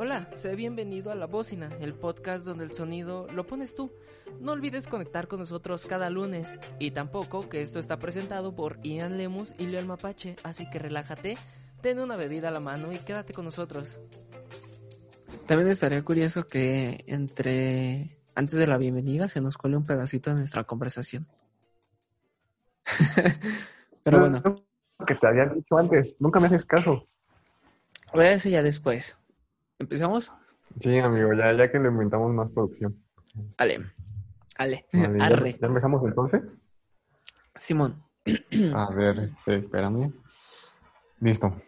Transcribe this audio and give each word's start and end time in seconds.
Hola, 0.00 0.28
sé 0.30 0.54
bienvenido 0.54 1.10
a 1.10 1.16
La 1.16 1.26
Bócina, 1.26 1.70
el 1.80 1.92
podcast 1.92 2.44
donde 2.44 2.62
el 2.62 2.70
sonido 2.70 3.26
lo 3.32 3.48
pones 3.48 3.74
tú. 3.74 3.90
No 4.38 4.52
olvides 4.52 4.86
conectar 4.86 5.26
con 5.26 5.40
nosotros 5.40 5.86
cada 5.86 6.08
lunes 6.08 6.60
y 6.78 6.92
tampoco 6.92 7.48
que 7.48 7.62
esto 7.62 7.80
está 7.80 7.98
presentado 7.98 8.54
por 8.54 8.80
Ian 8.84 9.18
Lemus 9.18 9.56
y 9.58 9.66
Leo 9.66 9.80
el 9.80 9.86
Mapache, 9.86 10.36
así 10.44 10.70
que 10.70 10.78
relájate, 10.78 11.36
ten 11.80 11.98
una 11.98 12.14
bebida 12.14 12.46
a 12.46 12.52
la 12.52 12.60
mano 12.60 12.92
y 12.92 12.98
quédate 12.98 13.32
con 13.32 13.44
nosotros. 13.44 13.98
También 15.48 15.68
estaría 15.68 16.04
curioso 16.04 16.44
que 16.44 17.02
entre 17.08 18.20
antes 18.36 18.56
de 18.56 18.68
la 18.68 18.78
bienvenida 18.78 19.26
se 19.26 19.40
nos 19.40 19.58
cuele 19.58 19.78
un 19.78 19.84
pedacito 19.84 20.30
de 20.30 20.36
nuestra 20.36 20.62
conversación. 20.62 21.26
Pero 24.04 24.20
bueno. 24.20 24.42
Que 25.04 25.16
te 25.16 25.26
había 25.26 25.46
dicho 25.46 25.76
antes, 25.76 26.14
nunca 26.20 26.38
me 26.38 26.46
haces 26.46 26.66
caso. 26.66 27.04
Voy 28.14 28.26
a 28.26 28.30
decir 28.30 28.52
ya 28.52 28.62
después. 28.62 29.18
¿Empezamos? 29.78 30.32
Sí, 30.80 30.98
amigo, 30.98 31.32
ya, 31.34 31.52
ya 31.52 31.70
que 31.70 31.78
le 31.78 31.88
inventamos 31.88 32.32
más 32.32 32.50
producción. 32.50 32.96
Ale, 33.56 33.80
ale, 34.56 34.86
Vale, 34.92 35.18
¿ya- 35.18 35.26
arre. 35.26 35.52
¿Ya, 35.60 35.66
empezamos 35.66 36.02
entonces? 36.04 36.58
Simón. 37.56 38.02
A 38.74 38.90
ver, 38.92 39.18
este, 39.38 39.56
espérame. 39.56 40.12
Listo. 41.20 41.62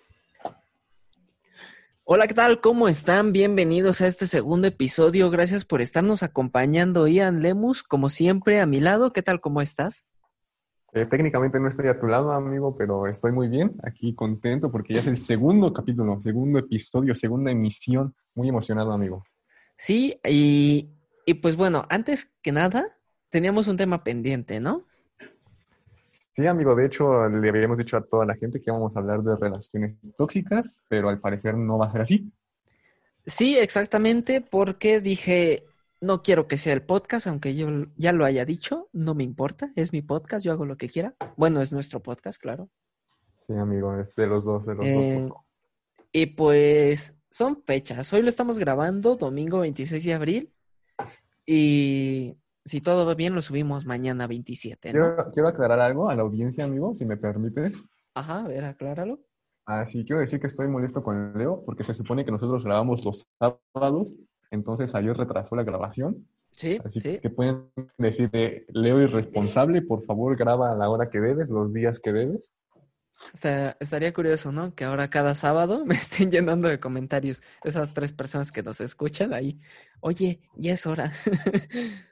Hola, 2.04 2.26
¿qué 2.26 2.34
tal? 2.34 2.60
¿Cómo 2.60 2.88
están? 2.88 3.32
Bienvenidos 3.32 4.00
a 4.00 4.08
este 4.08 4.26
segundo 4.26 4.66
episodio. 4.66 5.30
Gracias 5.30 5.64
por 5.64 5.80
estarnos 5.80 6.24
acompañando, 6.24 7.06
Ian 7.06 7.40
Lemus, 7.40 7.84
como 7.84 8.08
siempre, 8.08 8.60
a 8.60 8.66
mi 8.66 8.80
lado. 8.80 9.12
¿Qué 9.12 9.22
tal? 9.22 9.40
¿Cómo 9.40 9.60
estás? 9.62 10.06
Eh, 10.92 11.06
técnicamente 11.06 11.60
no 11.60 11.68
estoy 11.68 11.86
a 11.86 12.00
tu 12.00 12.06
lado, 12.06 12.32
amigo, 12.32 12.76
pero 12.76 13.06
estoy 13.06 13.30
muy 13.30 13.48
bien, 13.48 13.76
aquí 13.84 14.12
contento 14.14 14.72
porque 14.72 14.94
ya 14.94 15.00
es 15.00 15.06
el 15.06 15.16
segundo 15.16 15.72
capítulo, 15.72 16.20
segundo 16.20 16.58
episodio, 16.58 17.14
segunda 17.14 17.52
emisión. 17.52 18.14
Muy 18.34 18.48
emocionado, 18.48 18.92
amigo. 18.92 19.24
Sí, 19.76 20.18
y, 20.24 20.90
y 21.26 21.34
pues 21.34 21.56
bueno, 21.56 21.84
antes 21.88 22.32
que 22.42 22.50
nada, 22.50 22.96
teníamos 23.28 23.68
un 23.68 23.76
tema 23.76 24.02
pendiente, 24.02 24.60
¿no? 24.60 24.84
Sí, 26.32 26.46
amigo, 26.46 26.74
de 26.74 26.86
hecho 26.86 27.28
le 27.28 27.48
habíamos 27.48 27.78
dicho 27.78 27.96
a 27.96 28.02
toda 28.02 28.24
la 28.24 28.34
gente 28.34 28.60
que 28.60 28.70
íbamos 28.70 28.96
a 28.96 29.00
hablar 29.00 29.22
de 29.22 29.36
relaciones 29.36 29.96
tóxicas, 30.16 30.84
pero 30.88 31.08
al 31.08 31.20
parecer 31.20 31.56
no 31.56 31.78
va 31.78 31.86
a 31.86 31.90
ser 31.90 32.00
así. 32.00 32.32
Sí, 33.26 33.58
exactamente, 33.58 34.40
porque 34.40 35.00
dije, 35.00 35.64
no 36.00 36.22
quiero 36.22 36.48
que 36.48 36.56
sea 36.56 36.72
el 36.72 36.82
podcast, 36.82 37.26
aunque 37.26 37.54
yo 37.54 37.68
ya 37.96 38.12
lo 38.12 38.24
haya 38.24 38.44
dicho, 38.44 38.88
no 38.92 39.14
me 39.14 39.24
importa, 39.24 39.72
es 39.76 39.92
mi 39.92 40.02
podcast, 40.02 40.44
yo 40.44 40.52
hago 40.52 40.64
lo 40.64 40.76
que 40.76 40.88
quiera. 40.88 41.14
Bueno, 41.36 41.60
es 41.60 41.72
nuestro 41.72 42.02
podcast, 42.02 42.40
claro. 42.40 42.70
Sí, 43.46 43.52
amigo, 43.54 43.96
es 43.98 44.14
de 44.14 44.26
los 44.26 44.44
dos, 44.44 44.66
de 44.66 44.74
los 44.74 44.86
Eh, 44.86 45.26
dos. 45.28 45.38
Y 46.12 46.26
pues 46.26 47.16
son 47.30 47.62
fechas. 47.64 48.12
Hoy 48.12 48.22
lo 48.22 48.28
estamos 48.28 48.58
grabando, 48.58 49.16
domingo 49.16 49.60
26 49.60 50.04
de 50.04 50.14
abril. 50.14 50.52
Y 51.46 52.38
si 52.64 52.80
todo 52.80 53.06
va 53.06 53.14
bien, 53.14 53.34
lo 53.34 53.42
subimos 53.42 53.84
mañana 53.86 54.26
27, 54.26 54.92
¿no? 54.92 54.92
Quiero, 54.92 55.30
quiero 55.32 55.48
aclarar 55.48 55.80
algo 55.80 56.08
a 56.10 56.16
la 56.16 56.22
audiencia, 56.22 56.64
amigo, 56.64 56.94
si 56.94 57.04
me 57.04 57.16
permites. 57.16 57.82
Ajá, 58.14 58.44
a 58.44 58.48
ver, 58.48 58.64
acláralo. 58.64 59.20
Ah, 59.66 59.86
sí, 59.86 60.04
quiero 60.04 60.20
decir 60.20 60.40
que 60.40 60.48
estoy 60.48 60.66
molesto 60.68 61.02
con 61.02 61.32
Leo 61.36 61.62
porque 61.64 61.84
se 61.84 61.94
supone 61.94 62.24
que 62.24 62.32
nosotros 62.32 62.64
grabamos 62.64 63.04
los 63.04 63.28
sábados, 63.38 64.14
entonces 64.50 64.94
ayer 64.94 65.16
retrasó 65.16 65.56
la 65.56 65.64
grabación. 65.64 66.26
Sí, 66.50 66.78
Así 66.84 67.00
sí. 67.00 67.18
que 67.20 67.30
pueden 67.30 67.70
decirle, 67.96 68.66
Leo 68.68 69.00
irresponsable, 69.00 69.82
por 69.82 70.04
favor 70.04 70.36
graba 70.36 70.72
a 70.72 70.74
la 70.74 70.90
hora 70.90 71.08
que 71.08 71.20
debes, 71.20 71.48
los 71.48 71.72
días 71.72 72.00
que 72.00 72.12
debes. 72.12 72.52
O 73.34 73.36
sea, 73.36 73.76
estaría 73.80 74.12
curioso, 74.12 74.50
¿no? 74.50 74.74
Que 74.74 74.84
ahora 74.84 75.10
cada 75.10 75.34
sábado 75.34 75.84
me 75.86 75.94
estén 75.94 76.30
llenando 76.30 76.68
de 76.68 76.80
comentarios 76.80 77.42
esas 77.62 77.94
tres 77.94 78.12
personas 78.12 78.50
que 78.50 78.62
nos 78.62 78.80
escuchan 78.80 79.32
ahí. 79.32 79.60
Oye, 80.00 80.40
ya 80.54 80.72
es 80.72 80.86
hora. 80.86 81.12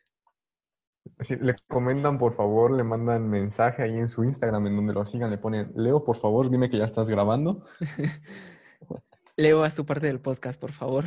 Si 1.21 1.35
le 1.35 1.57
comentan, 1.67 2.17
por 2.17 2.37
favor, 2.37 2.71
le 2.71 2.85
mandan 2.85 3.29
mensaje 3.29 3.83
ahí 3.83 3.97
en 3.99 4.09
su 4.09 4.23
Instagram 4.23 4.69
en 4.69 4.77
donde 4.77 4.93
lo 4.93 5.05
sigan, 5.05 5.31
le 5.31 5.39
ponen, 5.39 5.73
Leo, 5.75 6.05
por 6.05 6.17
favor, 6.17 6.49
dime 6.49 6.71
que 6.71 6.79
ya 6.79 6.85
estás 6.85 7.09
grabando. 7.09 7.65
Leo, 9.37 9.65
haz 9.65 9.75
tu 9.75 9.85
parte 9.85 10.07
del 10.07 10.21
podcast, 10.21 10.61
por 10.61 10.71
favor. 10.71 11.07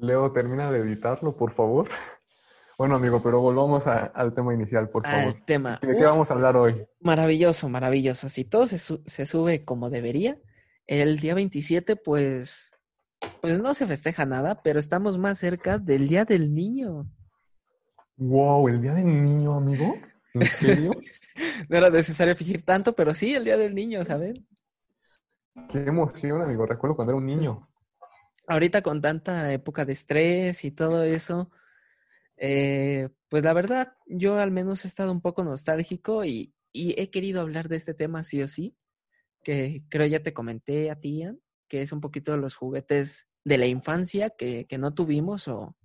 Leo, 0.00 0.32
termina 0.32 0.70
de 0.72 0.80
editarlo, 0.80 1.36
por 1.36 1.52
favor. 1.52 1.88
Bueno, 2.78 2.96
amigo, 2.96 3.20
pero 3.22 3.40
volvamos 3.40 3.86
a- 3.86 4.06
al 4.06 4.32
tema 4.32 4.54
inicial, 4.54 4.88
por 4.88 5.04
favor. 5.06 5.34
Al 5.34 5.44
tema. 5.44 5.78
¿De 5.82 5.94
qué 5.94 6.02
vamos 6.04 6.30
a 6.30 6.34
hablar 6.34 6.56
hoy? 6.56 6.82
Maravilloso, 7.00 7.68
maravilloso. 7.68 8.28
Si 8.30 8.44
todo 8.44 8.66
se, 8.66 8.78
su- 8.78 9.02
se 9.06 9.26
sube 9.26 9.64
como 9.64 9.90
debería, 9.90 10.38
el 10.86 11.18
día 11.18 11.34
27, 11.34 11.96
pues, 11.96 12.70
pues 13.42 13.60
no 13.60 13.74
se 13.74 13.86
festeja 13.86 14.24
nada, 14.24 14.62
pero 14.62 14.80
estamos 14.80 15.18
más 15.18 15.38
cerca 15.38 15.76
del 15.78 16.08
Día 16.08 16.24
del 16.24 16.54
Niño. 16.54 17.06
Wow, 18.16 18.68
el 18.68 18.80
día 18.80 18.94
del 18.94 19.22
niño, 19.22 19.54
amigo. 19.54 19.94
¿En 20.34 20.46
serio? 20.46 20.92
No 21.68 21.76
era 21.76 21.88
necesario 21.90 22.34
fingir 22.36 22.64
tanto, 22.64 22.94
pero 22.94 23.14
sí, 23.14 23.34
el 23.34 23.44
Día 23.44 23.56
del 23.56 23.74
Niño, 23.74 24.04
¿saben? 24.04 24.46
Qué 25.70 25.78
emoción, 25.84 26.40
amigo. 26.42 26.66
Recuerdo 26.66 26.96
cuando 26.96 27.12
era 27.12 27.18
un 27.18 27.26
niño. 27.26 27.69
Ahorita 28.50 28.82
con 28.82 29.00
tanta 29.00 29.52
época 29.52 29.84
de 29.84 29.92
estrés 29.92 30.64
y 30.64 30.72
todo 30.72 31.04
eso, 31.04 31.52
eh, 32.36 33.08
pues 33.28 33.44
la 33.44 33.52
verdad, 33.52 33.94
yo 34.06 34.40
al 34.40 34.50
menos 34.50 34.84
he 34.84 34.88
estado 34.88 35.12
un 35.12 35.20
poco 35.20 35.44
nostálgico 35.44 36.24
y, 36.24 36.52
he 36.72 37.10
querido 37.10 37.42
hablar 37.42 37.68
de 37.68 37.76
este 37.76 37.94
tema 37.94 38.24
sí 38.24 38.42
o 38.42 38.48
sí, 38.48 38.76
que 39.44 39.84
creo 39.88 40.04
ya 40.08 40.20
te 40.24 40.34
comenté 40.34 40.90
a 40.90 40.96
ti, 40.96 41.18
Ian, 41.18 41.40
que 41.68 41.80
es 41.80 41.92
un 41.92 42.00
poquito 42.00 42.32
de 42.32 42.38
los 42.38 42.56
juguetes 42.56 43.28
de 43.44 43.56
la 43.56 43.66
infancia 43.66 44.30
que, 44.30 44.66
que 44.66 44.78
no 44.78 44.94
tuvimos 44.94 45.46
o, 45.46 45.76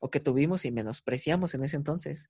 o 0.00 0.10
que 0.10 0.18
tuvimos 0.18 0.64
y 0.64 0.72
menospreciamos 0.72 1.54
en 1.54 1.62
ese 1.62 1.76
entonces. 1.76 2.28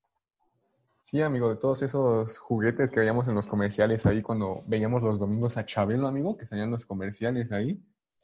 Sí, 1.00 1.22
amigo, 1.22 1.48
de 1.48 1.56
todos 1.56 1.80
esos 1.80 2.38
juguetes 2.38 2.90
que 2.90 3.00
veíamos 3.00 3.28
en 3.28 3.34
los 3.34 3.46
comerciales 3.46 4.04
ahí 4.04 4.20
cuando 4.20 4.62
veíamos 4.66 5.02
los 5.02 5.18
domingos 5.18 5.56
a 5.56 5.64
Chabelo, 5.64 6.06
amigo, 6.06 6.36
que 6.36 6.46
salían 6.46 6.70
los 6.70 6.84
comerciales 6.84 7.50
ahí, 7.50 7.82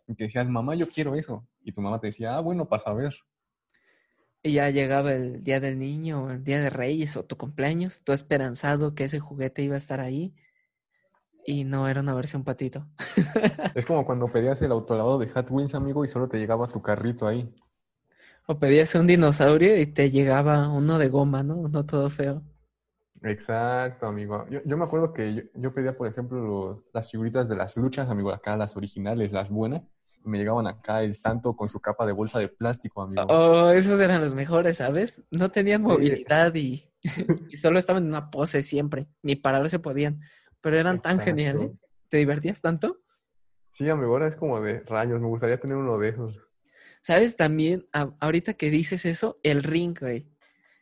y 0.09 0.15
que 0.17 0.25
decías, 0.25 0.49
mamá, 0.49 0.75
yo 0.75 0.89
quiero 0.89 1.15
eso. 1.15 1.47
Y 1.62 1.72
tu 1.72 1.81
mamá 1.81 2.00
te 2.00 2.09
decía, 2.09 2.37
ah, 2.37 2.41
bueno, 2.41 2.69
pasa 2.69 2.91
a 2.91 2.94
ver. 2.94 3.15
Y 4.43 4.55
ya 4.55 4.71
llegaba 4.71 5.12
el 5.12 5.43
Día 5.44 5.61
del 5.61 5.78
Niño, 5.78 6.25
o 6.25 6.31
el 6.31 6.43
Día 6.43 6.59
de 6.62 6.71
Reyes 6.71 7.17
o 7.19 7.25
tu 7.27 7.37
cumpleaños, 7.37 8.00
tú 8.03 8.12
esperanzado 8.12 8.94
que 8.94 9.05
ese 9.05 9.21
juguete 9.21 9.62
iba 9.62 9.75
a 9.75 9.78
estar 9.78 10.00
ahí 10.00 10.34
y 11.44 11.65
no 11.65 11.89
era 11.89 12.00
una 12.00 12.15
versión 12.15 12.44
patito. 12.44 12.87
Es 13.75 13.87
como 13.87 14.05
cuando 14.05 14.33
pedías 14.33 14.61
el 14.62 14.72
autolavado 14.72 15.19
de 15.21 15.28
Hot 15.28 15.49
Wheels, 15.53 15.77
amigo, 15.77 16.05
y 16.05 16.09
solo 16.09 16.28
te 16.28 16.37
llegaba 16.37 16.67
tu 16.67 16.83
carrito 16.83 17.28
ahí. 17.28 17.55
O 18.47 18.59
pedías 18.59 18.94
un 18.97 19.06
dinosaurio 19.06 19.78
y 19.81 19.87
te 19.87 20.11
llegaba 20.11 20.69
uno 20.69 20.99
de 20.99 21.09
goma, 21.09 21.43
¿no? 21.44 21.56
Uno 21.59 21.87
todo 21.87 22.11
feo. 22.11 22.43
Exacto, 23.23 24.06
amigo. 24.06 24.47
Yo, 24.50 24.61
yo 24.65 24.77
me 24.77 24.84
acuerdo 24.84 25.12
que 25.12 25.34
yo, 25.34 25.43
yo 25.55 25.75
pedía, 25.75 25.97
por 25.97 26.06
ejemplo, 26.06 26.38
los- 26.41 26.84
las 26.93 27.11
figuritas 27.11 27.49
de 27.49 27.56
las 27.56 27.77
luchas, 27.77 28.09
amigo, 28.11 28.31
acá 28.31 28.56
las 28.56 28.77
originales, 28.77 29.33
las 29.33 29.49
buenas, 29.50 29.83
me 30.28 30.38
llegaban 30.38 30.66
acá 30.66 31.03
el 31.03 31.14
santo 31.14 31.54
con 31.56 31.69
su 31.69 31.81
capa 31.81 32.04
de 32.06 32.12
bolsa 32.12 32.38
de 32.38 32.48
plástico, 32.48 33.03
amigo. 33.03 33.26
Oh, 33.28 33.70
esos 33.70 34.00
eran 34.00 34.20
los 34.22 34.34
mejores, 34.34 34.78
¿sabes? 34.78 35.22
No 35.31 35.50
tenían 35.50 35.82
movilidad 35.82 36.54
y, 36.54 36.91
y 37.48 37.56
solo 37.56 37.78
estaban 37.78 38.03
en 38.04 38.10
una 38.10 38.31
pose 38.31 38.62
siempre. 38.62 39.06
Ni 39.22 39.37
pararse 39.37 39.78
podían. 39.78 40.20
Pero 40.60 40.78
eran 40.78 41.00
tan 41.00 41.19
geniales. 41.20 41.70
¿Te 42.09 42.16
divertías 42.19 42.60
tanto? 42.60 42.98
Sí, 43.70 43.88
amigo, 43.91 44.12
ahora 44.12 44.28
es 44.28 44.37
como 44.37 44.60
de 44.60 44.81
rayos, 44.81 45.20
me 45.20 45.26
gustaría 45.28 45.60
tener 45.60 45.76
uno 45.76 45.98
de 45.98 46.09
esos. 46.10 46.34
¿Sabes 47.03 47.37
también, 47.37 47.87
a- 47.93 48.14
ahorita 48.20 48.54
que 48.54 48.70
dices 48.70 49.04
eso, 49.04 49.38
el 49.43 49.62
ring, 49.62 49.97
güey? 49.98 50.28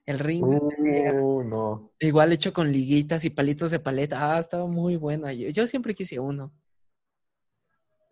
El 0.07 0.19
ring, 0.19 0.45
Uh, 0.45 1.43
no. 1.43 1.91
igual 1.99 2.33
hecho 2.33 2.53
con 2.53 2.71
liguitas 2.71 3.25
y 3.25 3.31
palitos 3.31 3.71
de 3.71 3.81
paleta. 3.81 4.35
Ah, 4.37 4.39
estaba 4.39 4.67
muy 4.67 4.97
bueno. 4.97 5.31
Yo, 5.33 5.49
yo 5.49 5.67
siempre 5.67 5.95
quise 5.95 6.19
uno. 6.21 6.53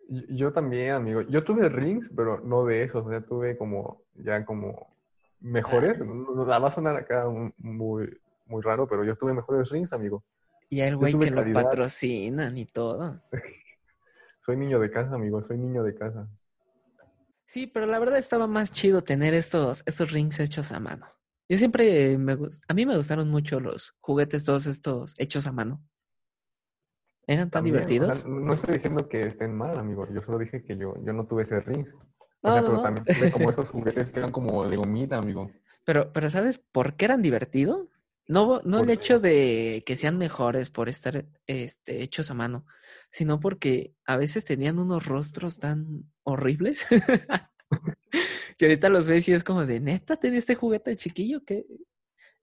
Yo 0.09 0.51
también, 0.51 0.91
amigo. 0.91 1.21
Yo 1.21 1.43
tuve 1.43 1.69
rings, 1.69 2.09
pero 2.15 2.39
no 2.41 2.65
de 2.65 2.83
esos. 2.83 3.05
O 3.05 3.09
sea, 3.09 3.21
tuve 3.21 3.57
como, 3.57 4.03
ya 4.15 4.45
como 4.45 4.95
mejores. 5.39 5.99
La 5.99 6.59
va 6.59 6.67
a 6.67 6.71
sonar 6.71 6.95
acá 6.95 7.25
muy, 7.57 8.17
muy 8.45 8.61
raro, 8.61 8.87
pero 8.87 9.03
yo 9.03 9.15
tuve 9.15 9.33
mejores 9.33 9.69
rings, 9.69 9.93
amigo. 9.93 10.23
Y 10.69 10.81
el 10.81 10.97
güey 10.97 11.13
que 11.17 11.31
lo 11.31 11.53
patrocinan 11.53 12.57
y 12.57 12.65
todo. 12.65 13.21
Soy 14.45 14.57
niño 14.57 14.79
de 14.79 14.91
casa, 14.91 15.15
amigo. 15.15 15.41
Soy 15.41 15.57
niño 15.57 15.83
de 15.83 15.95
casa. 15.95 16.27
Sí, 17.45 17.67
pero 17.67 17.85
la 17.85 17.99
verdad 17.99 18.17
estaba 18.17 18.47
más 18.47 18.71
chido 18.71 19.03
tener 19.03 19.33
estos, 19.33 19.83
estos 19.85 20.11
rings 20.11 20.39
hechos 20.39 20.71
a 20.71 20.79
mano. 20.79 21.05
Yo 21.47 21.57
siempre 21.57 22.17
me 22.17 22.37
a 22.67 22.73
mí 22.73 22.85
me 22.85 22.97
gustaron 22.97 23.29
mucho 23.29 23.59
los 23.59 23.95
juguetes 23.99 24.45
todos 24.45 24.65
estos 24.65 25.13
hechos 25.17 25.45
a 25.45 25.51
mano. 25.51 25.83
¿Eran 27.27 27.49
tan 27.49 27.63
También, 27.63 27.75
o 27.75 27.79
sea, 27.79 27.87
divertidos? 27.87 28.25
no 28.27 28.53
estoy 28.53 28.73
diciendo 28.73 29.07
que 29.07 29.23
estén 29.23 29.55
mal, 29.55 29.77
amigo. 29.77 30.07
Yo 30.13 30.21
solo 30.21 30.37
dije 30.39 30.63
que 30.63 30.77
yo, 30.77 30.93
yo 31.05 31.13
no 31.13 31.25
tuve 31.25 31.43
ese 31.43 31.59
ring. 31.61 31.87
O 32.41 32.49
No, 32.49 32.51
sea, 32.51 32.61
no, 32.61 32.67
pero 32.67 32.77
no. 32.77 32.81
también 32.83 33.05
tuve 33.05 33.31
como 33.31 33.49
esos 33.49 33.69
juguetes 33.69 34.11
que 34.11 34.19
eran 34.19 34.31
como 34.31 34.67
de 34.67 34.75
gomita, 34.75 35.17
amigo. 35.17 35.49
Pero, 35.85 36.11
pero 36.13 36.29
¿sabes 36.29 36.57
por 36.59 36.95
qué 36.95 37.05
eran 37.05 37.21
divertidos? 37.21 37.87
No, 38.27 38.61
no 38.63 38.79
el 38.79 38.85
¿Por 38.85 38.91
hecho 38.91 39.19
de 39.19 39.83
que 39.85 39.95
sean 39.97 40.17
mejores 40.17 40.69
por 40.69 40.87
estar 40.87 41.25
este, 41.45 42.03
hechos 42.03 42.31
a 42.31 42.33
mano, 42.33 42.65
sino 43.11 43.39
porque 43.41 43.95
a 44.05 44.15
veces 44.15 44.45
tenían 44.45 44.79
unos 44.79 45.05
rostros 45.05 45.59
tan 45.59 46.09
horribles 46.23 46.85
que 48.57 48.65
ahorita 48.65 48.89
los 48.89 49.07
ves 49.07 49.27
y 49.27 49.33
es 49.33 49.43
como 49.43 49.65
de, 49.65 49.79
neta, 49.81 50.15
tenía 50.17 50.39
este 50.39 50.55
juguete 50.55 50.91
de 50.91 50.97
chiquillo 50.97 51.43
que 51.43 51.65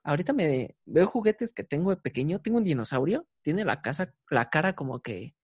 ahorita 0.02 0.32
me 0.32 0.76
veo 0.86 1.06
juguetes 1.06 1.52
que 1.52 1.64
tengo 1.64 1.90
de 1.90 1.96
pequeño, 1.96 2.40
tengo 2.40 2.58
un 2.58 2.64
dinosaurio, 2.64 3.26
tiene 3.42 3.64
la 3.64 3.82
casa, 3.82 4.14
la 4.30 4.50
cara 4.50 4.74
como 4.74 5.00
que 5.00 5.34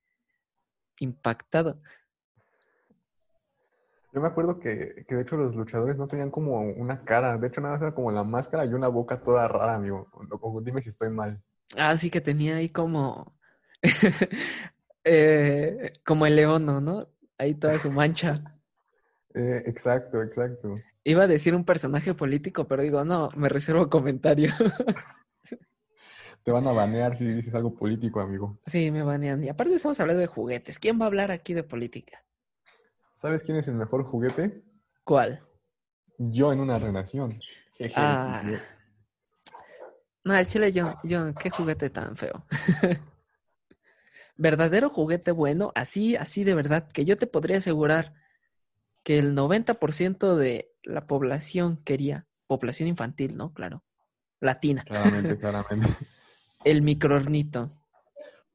impactado. 1.00 1.81
Yo 4.12 4.20
me 4.20 4.29
acuerdo 4.29 4.58
que, 4.58 5.05
que 5.06 5.14
de 5.14 5.23
hecho 5.23 5.37
los 5.37 5.55
luchadores 5.55 5.99
no 5.99 6.08
tenían 6.08 6.31
como 6.31 6.61
una 6.62 7.05
cara, 7.05 7.37
de 7.37 7.49
hecho 7.49 7.61
nada 7.61 7.75
más 7.75 7.82
era 7.82 7.94
como 7.94 8.11
la 8.11 8.25
máscara 8.25 8.64
y 8.64 8.73
una 8.73 8.88
boca 8.88 9.20
toda 9.20 9.47
rara, 9.47 9.75
amigo. 9.75 10.08
O- 10.12 10.56
o 10.56 10.61
dime 10.62 10.81
si 10.81 10.88
estoy 10.88 11.11
mal. 11.11 11.43
Ah, 11.76 11.97
sí 11.97 12.11
que 12.11 12.20
tenía 12.23 12.56
ahí 12.56 12.70
como, 12.70 13.37
eh, 15.05 15.93
como 16.05 16.25
el 16.26 16.37
leono, 16.37 16.81
¿no? 16.81 17.00
Ahí 17.37 17.55
toda 17.55 17.79
su 17.79 17.91
mancha. 17.91 18.56
Eh, 19.38 19.62
exacto, 19.67 20.23
exacto. 20.23 20.81
Iba 21.05 21.25
a 21.25 21.27
decir 21.27 21.55
un 21.55 21.65
personaje 21.65 22.15
político, 22.15 22.67
pero 22.67 22.83
digo, 22.83 23.05
no, 23.05 23.29
me 23.37 23.49
reservo 23.50 23.88
comentario. 23.91 24.50
Te 26.43 26.53
van 26.53 26.67
a 26.67 26.73
banear 26.73 27.15
si 27.17 27.27
dices 27.33 27.55
algo 27.55 27.75
político, 27.75 28.21
amigo. 28.21 28.59
Sí, 28.67 28.91
me 28.91 29.03
banean. 29.03 29.44
Y 29.44 29.49
aparte 29.49 29.75
estamos 29.75 29.99
hablando 30.00 30.21
de 30.21 30.27
juguetes. 30.27 30.79
¿Quién 30.79 30.99
va 30.99 31.05
a 31.05 31.09
hablar 31.09 31.31
aquí 31.31 31.53
de 31.55 31.65
política? 31.65 32.25
¿Sabes 33.15 33.43
quién 33.43 33.59
es 33.59 33.69
el 33.69 33.75
mejor 33.75 34.05
juguete? 34.05 34.62
¿Cuál? 35.05 35.43
Yo 36.19 36.53
en 36.53 36.61
una 36.61 36.79
relación. 36.79 37.38
Jeje, 37.77 37.94
Ah. 37.97 38.43
yo- 38.50 38.59
No, 40.25 40.35
el 40.35 40.47
chile, 40.47 40.73
yo, 40.73 40.94
yo, 41.05 41.35
qué 41.35 41.50
juguete 41.50 41.91
tan 41.91 42.17
feo. 42.17 42.47
Verdadero 44.37 44.91
juguete 44.91 45.31
bueno, 45.31 45.73
así, 45.75 46.17
así 46.17 46.44
de 46.44 46.55
verdad, 46.55 46.88
que 46.93 47.05
yo 47.05 47.17
te 47.17 47.27
podría 47.27 47.59
asegurar 47.59 48.15
que 49.06 49.20
el 49.20 49.37
90% 49.37 50.35
de 50.35 50.75
la 50.82 51.06
población 51.06 51.76
quería, 51.85 52.26
población 52.49 52.88
infantil, 52.88 53.37
¿no? 53.37 53.55
Claro, 53.55 53.85
latina, 54.41 54.82
Claramente, 54.85 55.38
claramente. 55.38 55.88
el 56.64 56.82
microornito. 56.82 57.70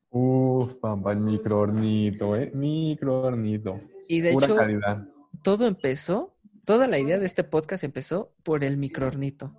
Uf, 0.10 0.74
papá, 0.74 1.14
el 1.14 1.22
microornito, 1.22 2.36
¿eh? 2.36 2.52
Microornito. 2.54 3.80
Y 4.10 4.20
de 4.20 4.34
Pura 4.34 4.46
hecho, 4.48 4.56
calidad. 4.58 5.08
todo 5.42 5.68
empezó, 5.68 6.36
toda 6.66 6.86
la 6.90 7.00
idea 7.00 7.18
de 7.18 7.28
este 7.28 7.46
podcast 7.46 7.86
empezó 7.86 8.34
por 8.44 8.66
el 8.66 8.76
microornito. 8.76 9.56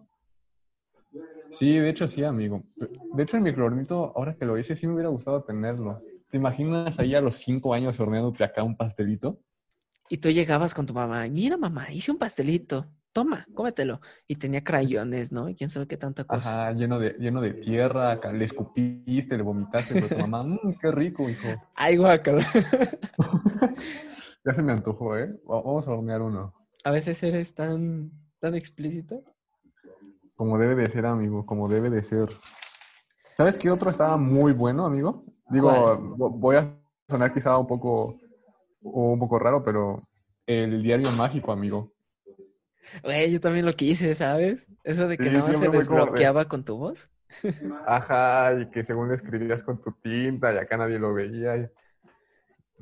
Sí, 1.53 1.73
de 1.79 1.89
hecho 1.89 2.07
sí, 2.07 2.23
amigo. 2.23 2.65
De 3.15 3.23
hecho 3.23 3.39
el 3.39 3.43
microornito, 3.45 4.13
ahora 4.15 4.35
que 4.37 4.45
lo 4.45 4.59
hice, 4.59 4.77
sí 4.77 4.87
me 4.87 4.93
hubiera 4.93 5.09
gustado 5.09 5.43
tenerlo. 5.43 6.03
¿Te 6.29 6.37
imaginas 6.37 6.99
ahí 6.99 7.15
a 7.15 7.23
los 7.23 7.37
cinco 7.37 7.73
años 7.73 7.99
horneándote 7.99 8.45
acá 8.45 8.63
un 8.63 8.77
pastelito? 8.77 9.41
Y 10.13 10.19
tú 10.19 10.29
llegabas 10.29 10.75
con 10.75 10.85
tu 10.85 10.93
mamá, 10.93 11.27
mira 11.31 11.57
mamá, 11.57 11.91
hice 11.91 12.11
un 12.11 12.19
pastelito, 12.19 12.87
toma, 13.15 13.49
cómetelo. 13.55 14.03
Y 14.29 14.37
tenía 14.37 14.63
crayones, 14.63 15.33
¿no? 15.33 15.49
Y 15.49 15.55
quién 15.55 15.71
sabe 15.71 15.87
qué 15.87 15.97
tanta 15.97 16.25
cosa. 16.25 16.67
Ajá, 16.67 16.73
lleno 16.75 16.99
de, 16.99 17.17
lleno 17.19 17.41
de 17.41 17.55
tierra, 17.55 18.21
le 18.31 18.45
escupiste, 18.45 19.39
le 19.39 19.43
vomitaste, 19.43 19.95
pero 19.95 20.09
tu 20.09 20.19
mamá, 20.19 20.43
mmm, 20.43 20.59
qué 20.83 20.91
rico, 20.91 21.31
hijo. 21.31 21.63
Ay, 21.75 21.97
guácala. 21.97 22.45
Ya 24.45 24.53
se 24.53 24.63
me 24.63 24.73
antojó, 24.73 25.17
¿eh? 25.17 25.33
Va- 25.51 25.63
Vamos 25.63 25.89
a 25.89 25.93
hornear 25.93 26.21
uno. 26.21 26.53
A 26.85 26.91
veces 26.91 27.23
eres 27.23 27.55
tan, 27.55 28.11
tan 28.39 28.55
explícito. 28.55 29.23
Como 30.35 30.59
debe 30.59 30.75
de 30.75 30.91
ser, 30.91 31.07
amigo, 31.07 31.47
como 31.47 31.69
debe 31.69 31.89
de 31.89 32.03
ser. 32.03 32.29
¿Sabes 33.35 33.57
qué 33.57 33.71
otro 33.71 33.91
estaba 33.91 34.19
muy 34.19 34.53
bueno, 34.53 34.85
amigo? 34.85 35.25
Digo, 35.49 35.97
voy 36.33 36.57
a 36.57 36.77
sonar 37.09 37.33
quizá 37.33 37.57
un 37.57 37.67
poco, 37.67 38.19
un 38.83 39.19
poco 39.19 39.39
raro, 39.39 39.65
pero 39.65 40.03
el 40.47 40.83
diario 40.83 41.11
mágico, 41.13 41.53
amigo. 41.53 41.93
Güey, 43.03 43.33
yo 43.33 43.41
también 43.41 43.65
lo 43.65 43.73
quise, 43.73 44.15
¿sabes? 44.15 44.69
Eso 44.85 45.09
de 45.09 45.17
que 45.17 45.25
Sí, 45.25 45.31
nada 45.31 45.47
más 45.49 45.59
se 45.59 45.69
desbloqueaba 45.69 46.45
con 46.47 46.65
tu 46.65 46.77
voz. 46.77 47.09
Ajá, 47.87 48.55
y 48.61 48.71
que 48.71 48.85
según 48.85 49.13
escribías 49.13 49.63
con 49.65 49.81
tu 49.81 49.93
tinta 50.03 50.53
y 50.53 50.59
acá 50.59 50.77
nadie 50.77 50.99
lo 50.99 51.15
veía. 51.15 51.57
y- 51.57 51.69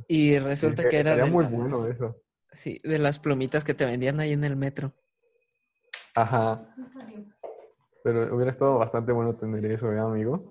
Y 0.09 0.39
resulta 0.39 0.89
que 0.89 0.99
era 0.99 1.17
de 1.17 1.31
muy 1.31 1.45
las, 1.45 1.53
bueno 1.53 1.87
eso. 1.87 2.17
sí, 2.53 2.79
de 2.83 2.99
las 2.99 3.19
plumitas 3.19 3.65
que 3.65 3.75
te 3.75 3.85
vendían 3.85 4.21
ahí 4.21 4.33
en 4.33 4.45
el 4.45 4.57
metro. 4.57 4.95
Ajá. 6.15 6.61
Pero 8.03 8.35
hubiera 8.35 8.51
estado 8.51 8.79
bastante 8.79 9.13
bueno 9.13 9.35
tener 9.37 9.65
eso, 9.67 9.93
¿eh, 9.93 9.99
amigo? 9.99 10.43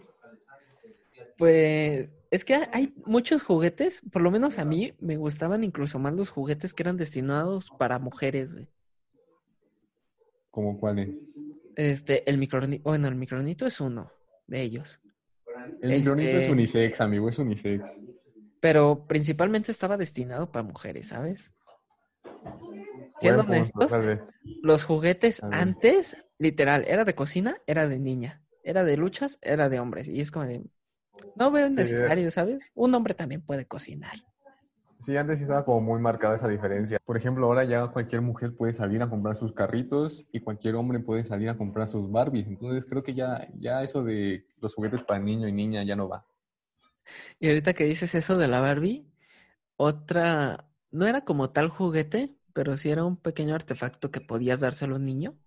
Pues 1.38 2.10
es 2.32 2.46
que 2.46 2.56
hay 2.72 2.94
muchos 3.06 3.44
juguetes, 3.44 4.02
por 4.12 4.22
lo 4.22 4.32
menos 4.32 4.60
a 4.60 4.66
mí 4.66 4.94
me 5.00 5.18
gustaban 5.18 5.64
incluso 5.64 5.98
más 6.00 6.14
los 6.14 6.30
juguetes 6.30 6.74
que 6.74 6.84
eran 6.84 6.98
destinados 6.98 7.70
para 7.78 8.00
mujeres, 8.00 8.54
güey. 8.54 8.68
¿Como 10.52 10.80
cuál 10.80 11.00
es? 11.00 11.10
Este, 11.76 12.30
el 12.30 12.38
micronito, 12.38 12.84
bueno, 12.84 13.08
el 13.08 13.16
micronito 13.16 13.66
es 13.66 13.80
uno 13.80 14.12
de 14.48 14.62
ellos, 14.62 15.00
El 15.82 16.00
micronito 16.00 16.30
es 16.32 16.36
Este- 16.42 16.52
unisex, 16.52 17.02
amigo, 17.02 17.30
es 17.30 17.38
unisex. 17.40 17.98
pero 18.60 19.06
principalmente 19.08 19.72
estaba 19.72 19.98
destinado 19.98 20.52
para 20.52 20.64
mujeres, 20.64 21.08
¿sabes? 21.10 21.54
Siendo 23.20 23.44
honestos, 23.44 23.92
los 24.62 24.84
juguetes 24.84 25.42
antes, 25.44 26.18
literal, 26.38 26.86
era 26.88 27.06
de 27.06 27.16
cocina, 27.16 27.62
era 27.68 27.88
de 27.88 28.00
niña, 28.00 28.42
era 28.64 28.84
de 28.84 28.98
luchas, 28.98 29.38
era 29.42 29.70
de 29.70 29.80
hombres, 29.80 30.08
y 30.08 30.20
es 30.22 30.32
como 30.32 30.46
de, 30.46 30.64
no 31.36 31.52
veo 31.52 31.70
Sí. 31.70 31.76
necesario, 31.76 32.32
¿sabes? 32.32 32.72
Un 32.76 32.94
hombre 32.96 33.14
también 33.14 33.42
puede 33.42 33.66
cocinar. 33.66 34.16
Sí, 35.00 35.16
antes 35.16 35.38
sí 35.38 35.44
estaba 35.44 35.64
como 35.64 35.80
muy 35.80 36.02
marcada 36.02 36.36
esa 36.36 36.50
diferencia. 36.50 37.00
Por 37.06 37.16
ejemplo, 37.16 37.46
ahora 37.46 37.64
ya 37.64 37.88
cualquier 37.88 38.22
mujer 38.22 38.54
puede 38.56 38.74
salir 38.74 39.02
a 39.02 39.10
comprar 39.10 39.36
sus 39.36 39.54
carritos 39.54 40.26
y 40.34 40.42
cualquier 40.42 40.76
hombre 40.76 41.00
puede 41.00 41.24
salir 41.24 41.48
a 41.50 41.58
comprar 41.58 41.88
sus 41.88 42.12
Barbies. 42.12 42.48
Entonces 42.48 42.86
creo 42.86 43.02
que 43.02 43.14
ya, 43.14 43.48
ya 43.58 43.82
eso 43.82 44.04
de 44.04 44.46
los 44.62 44.76
juguetes 44.76 45.02
para 45.04 45.22
niño 45.22 45.48
y 45.48 45.54
niña 45.54 45.84
ya 45.84 45.96
no 45.96 46.10
va. 46.10 46.26
Y 47.40 47.48
ahorita 47.48 47.74
que 47.74 47.86
dices 47.86 48.14
eso 48.14 48.38
de 48.38 48.50
la 48.50 48.60
Barbie, 48.60 49.06
otra, 49.78 50.68
no 50.92 51.08
era 51.08 51.22
como 51.22 51.52
tal 51.52 51.70
juguete, 51.70 52.36
pero 52.54 52.76
sí 52.76 52.92
era 52.92 53.06
un 53.06 53.16
pequeño 53.16 53.56
artefacto 53.56 54.12
que 54.12 54.20
podías 54.20 54.60
dárselo 54.60 54.96
a 54.96 54.98
un 55.00 55.06
niño, 55.06 55.38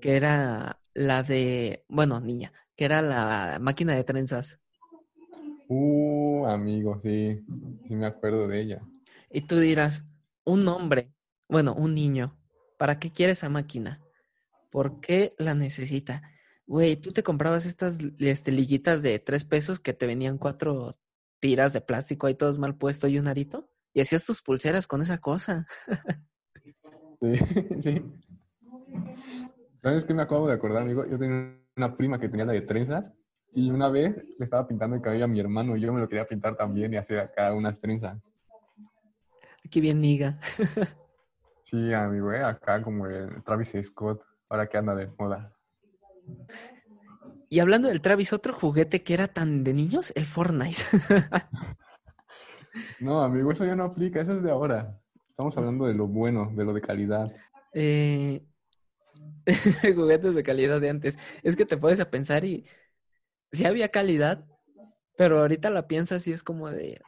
que 0.00 0.16
era 0.16 0.80
la 0.92 1.22
de, 1.22 1.84
bueno, 1.88 2.20
niña, 2.20 2.52
que 2.74 2.84
era 2.84 3.00
la 3.02 3.58
máquina 3.60 3.94
de 3.94 4.02
trenzas. 4.04 4.59
Uh, 5.72 6.46
amigo, 6.46 7.00
sí, 7.00 7.44
sí 7.86 7.94
me 7.94 8.06
acuerdo 8.06 8.48
de 8.48 8.60
ella. 8.60 8.82
Y 9.30 9.42
tú 9.42 9.56
dirás, 9.56 10.04
un 10.42 10.66
hombre, 10.66 11.12
bueno, 11.48 11.74
un 11.74 11.94
niño, 11.94 12.36
¿para 12.76 12.98
qué 12.98 13.12
quiere 13.12 13.34
esa 13.34 13.48
máquina? 13.48 14.04
¿Por 14.72 15.00
qué 15.00 15.32
la 15.38 15.54
necesita? 15.54 16.22
Güey, 16.66 16.96
tú 16.96 17.12
te 17.12 17.22
comprabas 17.22 17.66
estas 17.66 17.98
este, 18.18 18.50
liguitas 18.50 19.00
de 19.02 19.20
tres 19.20 19.44
pesos 19.44 19.78
que 19.78 19.92
te 19.92 20.08
venían 20.08 20.38
cuatro 20.38 20.98
tiras 21.38 21.72
de 21.72 21.80
plástico 21.80 22.26
ahí 22.26 22.34
todos 22.34 22.58
mal 22.58 22.76
puesto 22.76 23.06
y 23.06 23.20
un 23.20 23.28
arito, 23.28 23.70
y 23.94 24.00
hacías 24.00 24.26
tus 24.26 24.42
pulseras 24.42 24.88
con 24.88 25.02
esa 25.02 25.18
cosa. 25.18 25.66
Sí, 27.22 27.36
sí. 27.82 28.02
¿Sabes 29.82 30.06
qué 30.06 30.14
me 30.14 30.22
acabo 30.22 30.48
de 30.48 30.54
acordar, 30.54 30.82
amigo? 30.82 31.06
Yo 31.06 31.18
tenía 31.18 31.54
una 31.76 31.94
prima 31.94 32.18
que 32.18 32.30
tenía 32.30 32.46
la 32.46 32.54
de 32.54 32.62
trenzas 32.62 33.12
y 33.52 33.70
una 33.70 33.88
vez 33.88 34.16
le 34.38 34.44
estaba 34.44 34.66
pintando 34.66 34.96
el 34.96 35.02
cabello 35.02 35.24
a 35.24 35.28
mi 35.28 35.40
hermano 35.40 35.76
y 35.76 35.80
yo 35.80 35.92
me 35.92 36.00
lo 36.00 36.08
quería 36.08 36.26
pintar 36.26 36.56
también 36.56 36.92
y 36.92 36.96
hacer 36.96 37.18
acá 37.18 37.52
unas 37.52 37.78
trenzas. 37.78 38.18
Aquí 39.64 39.80
bien 39.80 40.00
niga. 40.00 40.38
Sí, 41.62 41.92
amigo, 41.92 42.32
¿eh? 42.32 42.42
acá 42.42 42.82
como 42.82 43.06
el 43.06 43.44
Travis 43.44 43.76
Scott, 43.84 44.24
ahora 44.48 44.68
que 44.68 44.76
anda 44.76 44.92
de 44.92 45.06
moda. 45.16 45.54
Y 47.48 47.60
hablando 47.60 47.86
del 47.86 48.00
Travis, 48.00 48.32
otro 48.32 48.54
juguete 48.54 49.04
que 49.04 49.14
era 49.14 49.28
tan 49.28 49.62
de 49.62 49.72
niños, 49.72 50.12
el 50.16 50.26
Fortnite. 50.26 50.82
No, 53.00 53.22
amigo, 53.22 53.50
eso 53.50 53.64
ya 53.64 53.74
no 53.74 53.84
aplica, 53.84 54.20
eso 54.20 54.32
es 54.32 54.42
de 54.42 54.50
ahora. 54.50 55.00
Estamos 55.28 55.56
hablando 55.56 55.86
de 55.86 55.94
lo 55.94 56.06
bueno, 56.06 56.52
de 56.54 56.64
lo 56.64 56.72
de 56.72 56.80
calidad. 56.80 57.34
Eh, 57.74 58.44
juguetes 59.94 60.34
de 60.34 60.42
calidad 60.42 60.80
de 60.80 60.90
antes. 60.90 61.18
Es 61.42 61.56
que 61.56 61.66
te 61.66 61.76
puedes 61.76 62.00
a 62.00 62.10
pensar 62.10 62.44
y 62.44 62.64
sí 63.52 63.64
había 63.64 63.88
calidad, 63.90 64.44
pero 65.16 65.40
ahorita 65.40 65.70
la 65.70 65.86
piensas 65.86 66.26
y 66.26 66.32
es 66.32 66.42
como 66.42 66.70
de 66.70 67.00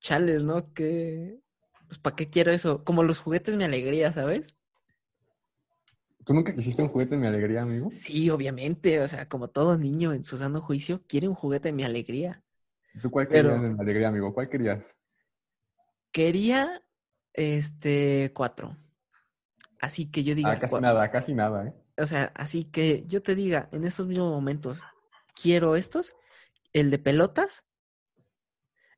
chales, 0.00 0.44
¿no? 0.44 0.72
Que 0.74 1.40
pues 1.86 1.98
¿para 1.98 2.16
qué 2.16 2.28
quiero 2.28 2.50
eso? 2.52 2.84
Como 2.84 3.02
los 3.02 3.20
juguetes 3.20 3.56
mi 3.56 3.64
alegría, 3.64 4.12
¿sabes? 4.12 4.54
¿Tú 6.24 6.34
nunca 6.34 6.54
quisiste 6.54 6.82
un 6.82 6.88
juguete 6.88 7.14
de 7.14 7.20
mi 7.22 7.26
alegría, 7.26 7.62
amigo? 7.62 7.90
Sí, 7.90 8.28
obviamente, 8.28 9.00
o 9.00 9.08
sea, 9.08 9.28
como 9.28 9.48
todo 9.48 9.78
niño 9.78 10.12
en 10.12 10.24
su 10.24 10.36
sano 10.36 10.60
juicio 10.60 11.02
quiere 11.08 11.26
un 11.26 11.34
juguete 11.34 11.68
de 11.68 11.72
mi 11.72 11.84
alegría. 11.84 12.42
¿Tú 13.00 13.10
cuál 13.10 13.28
Pero- 13.28 13.48
querías 13.50 13.62
de 13.62 13.74
mi 13.74 13.80
alegría, 13.80 14.08
amigo? 14.08 14.34
¿Cuál 14.34 14.50
querías? 14.50 14.94
Quería 16.12 16.82
este 17.32 18.32
cuatro. 18.34 18.76
Así 19.80 20.10
que 20.10 20.24
yo 20.24 20.34
diga 20.34 20.50
Ah, 20.52 20.58
casi 20.58 20.80
nada, 20.80 21.10
casi 21.10 21.34
nada, 21.34 21.68
¿eh? 21.68 21.74
o 22.02 22.06
sea, 22.06 22.32
así 22.34 22.64
que 22.64 23.04
yo 23.06 23.22
te 23.22 23.34
diga, 23.34 23.68
en 23.72 23.84
estos 23.84 24.06
mismos 24.06 24.30
momentos, 24.30 24.80
quiero 25.40 25.76
estos, 25.76 26.16
el 26.72 26.90
de 26.90 26.98
pelotas, 26.98 27.66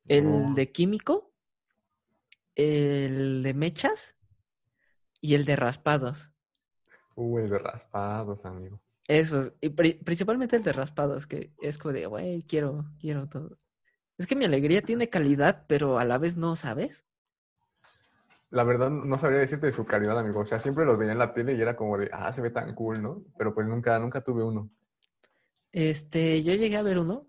el 0.07 0.55
de 0.55 0.71
químico, 0.71 1.31
el 2.55 3.43
de 3.43 3.53
mechas 3.53 4.15
y 5.21 5.35
el 5.35 5.45
de 5.45 5.55
raspados. 5.55 6.29
Uh, 7.15 7.39
el 7.39 7.49
de 7.49 7.59
raspados, 7.59 8.43
amigo. 8.45 8.81
Esos, 9.07 9.53
y 9.61 9.69
pri- 9.69 10.01
principalmente 10.03 10.55
el 10.55 10.63
de 10.63 10.73
raspados, 10.73 11.27
que 11.27 11.53
es 11.61 11.77
como 11.77 11.93
de, 11.93 12.05
güey, 12.05 12.43
quiero, 12.43 12.85
quiero 12.99 13.27
todo. 13.27 13.57
Es 14.17 14.27
que 14.27 14.35
mi 14.35 14.45
alegría 14.45 14.81
tiene 14.81 15.09
calidad, 15.09 15.65
pero 15.67 15.97
a 15.97 16.05
la 16.05 16.17
vez 16.17 16.37
no, 16.37 16.55
¿sabes? 16.55 17.05
La 18.49 18.63
verdad, 18.63 18.89
no 18.89 19.17
sabría 19.17 19.39
decirte 19.39 19.67
de 19.67 19.71
su 19.71 19.85
calidad, 19.85 20.19
amigo. 20.19 20.41
O 20.41 20.45
sea, 20.45 20.59
siempre 20.59 20.85
los 20.85 20.97
veía 20.97 21.13
en 21.13 21.19
la 21.19 21.33
tele 21.33 21.53
y 21.53 21.61
era 21.61 21.75
como 21.75 21.97
de, 21.97 22.09
ah, 22.11 22.31
se 22.33 22.41
ve 22.41 22.49
tan 22.49 22.75
cool, 22.75 23.01
¿no? 23.01 23.23
Pero 23.37 23.53
pues 23.53 23.65
nunca, 23.65 23.97
nunca 23.97 24.21
tuve 24.21 24.43
uno. 24.43 24.69
Este, 25.71 26.43
yo 26.43 26.53
llegué 26.53 26.77
a 26.77 26.83
ver 26.83 26.99
uno 26.99 27.27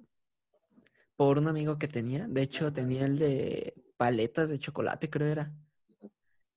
por 1.17 1.39
un 1.39 1.49
amigo 1.49 1.79
que 1.79 1.89
tenía. 1.89 2.27
De 2.29 2.43
hecho, 2.43 2.73
tenía 2.73 3.05
el 3.05 3.19
de 3.19 3.75
paletas 3.97 4.51
de 4.51 4.59
chocolate, 4.59 5.11
creo 5.11 5.29
era. 5.29 5.53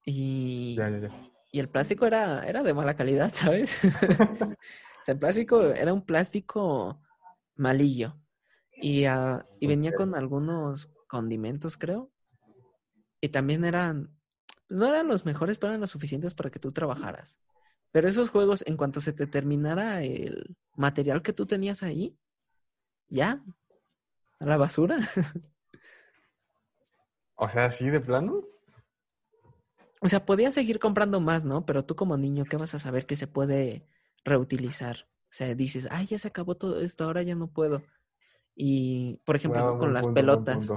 Y, 0.03 0.75
Ya, 0.75 0.89
ya, 0.89 0.97
ya. 0.99 1.31
y 1.51 1.59
el 1.59 1.69
plástico 1.69 2.05
era, 2.05 2.43
era 2.43 2.63
de 2.63 2.73
mala 2.73 2.95
calidad, 2.95 3.31
¿sabes? 3.33 3.79
O 3.83 3.85
sea, 5.01 5.13
el 5.13 5.19
plástico 5.19 5.61
era 5.61 5.93
un 5.93 6.05
plástico 6.05 7.01
malillo. 7.55 8.19
Y, 8.81 9.05
ah, 9.05 9.45
y 9.59 9.67
venía 9.67 9.93
con 9.93 10.15
algunos 10.15 10.91
condimentos, 11.07 11.77
creo. 11.77 12.11
Y 13.21 13.29
también 13.29 13.63
eran, 13.63 14.11
no 14.67 14.87
eran 14.87 15.07
los 15.07 15.25
mejores, 15.25 15.57
pero 15.57 15.71
eran 15.71 15.81
los 15.81 15.91
suficientes 15.91 16.33
para 16.33 16.49
que 16.49 16.59
tú 16.59 16.71
trabajaras. 16.71 17.39
Pero 17.95 18.09
esos 18.09 18.29
juegos, 18.29 18.61
en 18.67 18.75
cuanto 18.75 18.99
se 18.99 19.13
te 19.13 19.25
terminara 19.25 20.03
el 20.03 20.57
material 20.75 21.21
que 21.21 21.31
tú 21.31 21.45
tenías 21.45 21.81
ahí, 21.81 22.13
ya, 23.07 23.41
a 24.37 24.45
la 24.45 24.57
basura. 24.57 24.97
O 27.35 27.47
sea, 27.47 27.71
¿sí 27.71 27.89
de 27.89 28.01
plano? 28.01 28.43
O 30.01 30.09
sea, 30.09 30.25
podías 30.25 30.53
seguir 30.53 30.79
comprando 30.79 31.21
más, 31.21 31.45
¿no? 31.45 31.65
Pero 31.65 31.85
tú 31.85 31.95
como 31.95 32.17
niño, 32.17 32.43
¿qué 32.49 32.57
vas 32.57 32.75
a 32.75 32.79
saber 32.79 33.05
que 33.05 33.15
se 33.15 33.27
puede 33.27 33.85
reutilizar? 34.25 35.07
O 35.23 35.33
sea, 35.33 35.53
dices, 35.55 35.87
ay, 35.89 36.05
ya 36.05 36.19
se 36.19 36.27
acabó 36.27 36.55
todo 36.55 36.81
esto, 36.81 37.05
ahora 37.05 37.23
ya 37.23 37.35
no 37.35 37.47
puedo. 37.47 37.81
Y, 38.55 39.21
por 39.25 39.37
ejemplo, 39.37 39.61
¿no? 39.61 39.79
con 39.79 39.93
las 39.93 40.03
punto, 40.03 40.15
pelotas. 40.15 40.69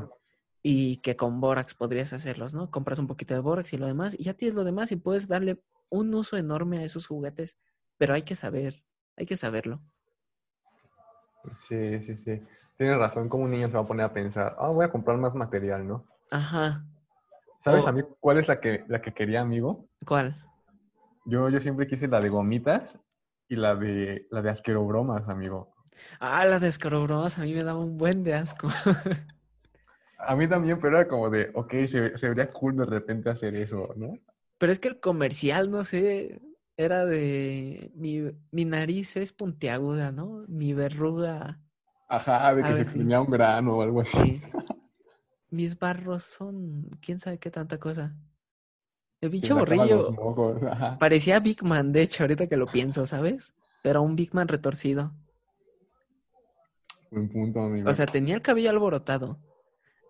y 0.63 0.99
que 0.99 1.17
con 1.17 1.41
Borax 1.41 1.75
podrías 1.75 2.13
hacerlos, 2.13 2.55
¿no? 2.55 2.71
Compras 2.71 3.01
un 3.01 3.09
poquito 3.09 3.35
de 3.35 3.41
Borax 3.41 3.73
y 3.73 3.77
lo 3.77 3.87
demás, 3.87 4.15
y 4.17 4.23
ya 4.23 4.35
tienes 4.35 4.55
lo 4.55 4.63
demás 4.63 4.93
y 4.93 4.97
puedes 4.97 5.27
darle 5.27 5.61
un 5.91 6.15
uso 6.15 6.37
enorme 6.37 6.79
a 6.79 6.85
esos 6.85 7.07
juguetes, 7.07 7.59
pero 7.97 8.15
hay 8.15 8.23
que 8.23 8.37
saber, 8.37 8.85
hay 9.17 9.27
que 9.27 9.37
saberlo. 9.37 9.83
Sí, 11.53 12.01
sí, 12.01 12.17
sí. 12.17 12.43
Tienes 12.77 12.99
razón, 12.99 13.29
como 13.29 13.45
un 13.45 13.51
niño 13.51 13.69
se 13.69 13.75
va 13.75 13.81
a 13.81 13.87
poner 13.87 14.07
a 14.07 14.13
pensar, 14.13 14.57
ah, 14.59 14.69
voy 14.69 14.85
a 14.85 14.91
comprar 14.91 15.19
más 15.19 15.35
material, 15.35 15.87
¿no? 15.87 16.05
Ajá. 16.31 16.85
¿Sabes 17.59 17.87
a 17.87 17.93
mí 17.93 18.03
cuál 18.21 18.39
es 18.39 18.47
la 18.47 18.61
que, 18.61 18.85
la 18.87 19.03
que 19.03 19.13
quería, 19.13 19.41
amigo? 19.41 19.89
¿Cuál? 20.07 20.37
Yo, 21.25 21.49
yo 21.49 21.59
siempre 21.59 21.89
quise 21.89 22.07
la 22.07 22.21
de 22.21 22.29
gomitas 22.29 22.97
y 23.49 23.57
la 23.57 23.75
de, 23.75 24.29
la 24.31 24.43
de 24.43 24.51
asquerobromas, 24.51 25.29
amigo. 25.29 25.75
Ah, 26.21 26.45
la 26.47 26.59
de 26.59 26.69
Escarobromas 26.69 27.39
a 27.39 27.43
mí 27.43 27.53
me 27.53 27.65
daba 27.65 27.81
un 27.81 27.99
buen 27.99 28.23
de 28.23 28.35
asco. 28.35 28.69
A 30.21 30.35
mí 30.35 30.49
también, 30.49 30.81
pero 30.81 30.99
era 30.99 31.09
como 31.09 31.31
de, 31.31 31.51
ok, 31.55 31.71
se, 31.87 32.19
se 32.19 32.29
vería 32.29 32.51
cool 32.51 32.77
de 32.77 32.85
repente 32.85 33.31
hacer 33.31 33.55
eso, 33.55 33.89
¿no? 33.97 34.19
Pero 34.59 34.73
es 34.73 34.79
que 34.81 34.89
el 34.89 35.01
comercial, 35.01 35.71
no 35.71 35.85
sé, 35.85 36.41
era 36.77 37.07
de 37.07 37.91
mi, 37.95 38.23
mi 38.51 38.65
nariz 38.65 39.17
es 39.17 39.33
puntiaguda, 39.33 40.13
¿no? 40.13 40.45
Mi 40.49 40.75
verruga, 40.75 41.61
Ajá, 42.09 42.55
de 42.55 42.63
que 42.63 42.75
se 42.75 42.83
exprimía 42.83 43.21
un 43.21 43.31
grano 43.31 43.77
o 43.77 43.83
algo 43.83 44.01
así. 44.01 44.19
sí. 44.19 44.43
Mis 45.51 45.79
barros 45.79 46.25
son, 46.25 46.89
quién 47.01 47.19
sabe 47.19 47.39
qué 47.39 47.51
tanta 47.51 47.79
cosa. 47.79 48.15
El 49.21 49.41
sacaba 49.41 49.61
borrillo. 49.61 50.97
Parecía 50.99 51.41
Big 51.41 51.63
Man, 51.63 51.93
de 51.93 52.03
hecho, 52.03 52.23
ahorita 52.23 52.47
que 52.47 52.57
lo 52.57 52.67
pienso, 52.67 53.07
¿sabes? 53.07 53.55
Pero 53.83 54.03
un 54.03 54.15
Big 54.15 54.35
Man 54.35 54.49
retorcido. 54.49 55.13
Buen 57.11 57.29
punto, 57.29 57.61
amigo. 57.61 57.89
O 57.89 57.95
sea, 57.95 58.07
tenía 58.07 58.35
el 58.35 58.43
cabello 58.43 58.71
alborotado. 58.71 59.39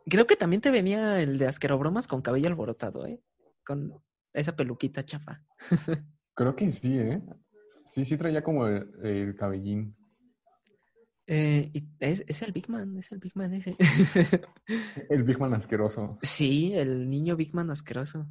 Creo 0.07 0.27
que 0.27 0.37
también 0.37 0.61
te 0.61 0.71
venía 0.71 1.21
el 1.21 1.39
de 1.39 1.47
asquerobromas 1.47 2.09
con 2.09 2.23
cabello 2.23 2.49
alborotado, 2.49 3.07
¿eh? 3.07 3.23
Con 3.65 4.03
esa 4.33 4.55
peluquita 4.57 5.05
chafa. 5.05 5.43
Creo 6.35 6.55
que 6.55 6.71
sí, 6.71 6.99
¿eh? 6.99 7.23
Sí, 7.85 8.05
sí 8.05 8.17
traía 8.17 8.43
como 8.43 8.67
el, 8.67 8.89
el 9.03 9.35
cabellín. 9.35 9.97
Eh, 11.27 11.71
y 11.75 11.87
es, 12.01 12.25
es 12.27 12.41
el 12.43 12.53
Big 12.53 12.71
Man, 12.71 12.97
es 12.97 13.13
el 13.13 13.19
Big 13.19 13.37
Man 13.37 13.53
ese. 13.53 13.77
El 15.11 15.25
Big 15.25 15.39
Man 15.39 15.53
asqueroso. 15.53 16.19
sí, 16.23 16.73
el 16.75 17.11
niño 17.11 17.37
Big 17.37 17.55
Man 17.55 17.71
asqueroso. 17.71 18.27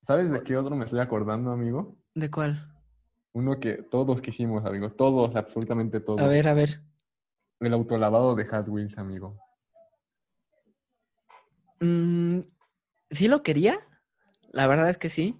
¿Sabes 0.00 0.30
de 0.30 0.42
qué 0.42 0.56
otro 0.56 0.74
me 0.76 0.86
estoy 0.86 1.00
acordando, 1.00 1.50
amigo? 1.50 1.98
¿De 2.14 2.30
cuál? 2.30 2.74
Uno 3.32 3.60
que 3.60 3.82
todos 3.82 4.22
quisimos, 4.22 4.64
amigo. 4.64 4.92
Todos, 4.92 5.36
absolutamente 5.36 6.00
todos. 6.00 6.20
A 6.22 6.26
ver, 6.26 6.48
a 6.48 6.54
ver. 6.54 6.80
El 7.60 7.74
autolavado 7.74 8.34
de 8.34 8.46
Hot 8.46 8.68
Wheels, 8.68 8.96
amigo. 8.96 9.38
Mm, 11.80 12.40
sí 13.10 13.28
lo 13.28 13.42
quería, 13.42 13.78
la 14.50 14.66
verdad 14.66 14.90
es 14.90 14.98
que 14.98 15.08
sí, 15.10 15.36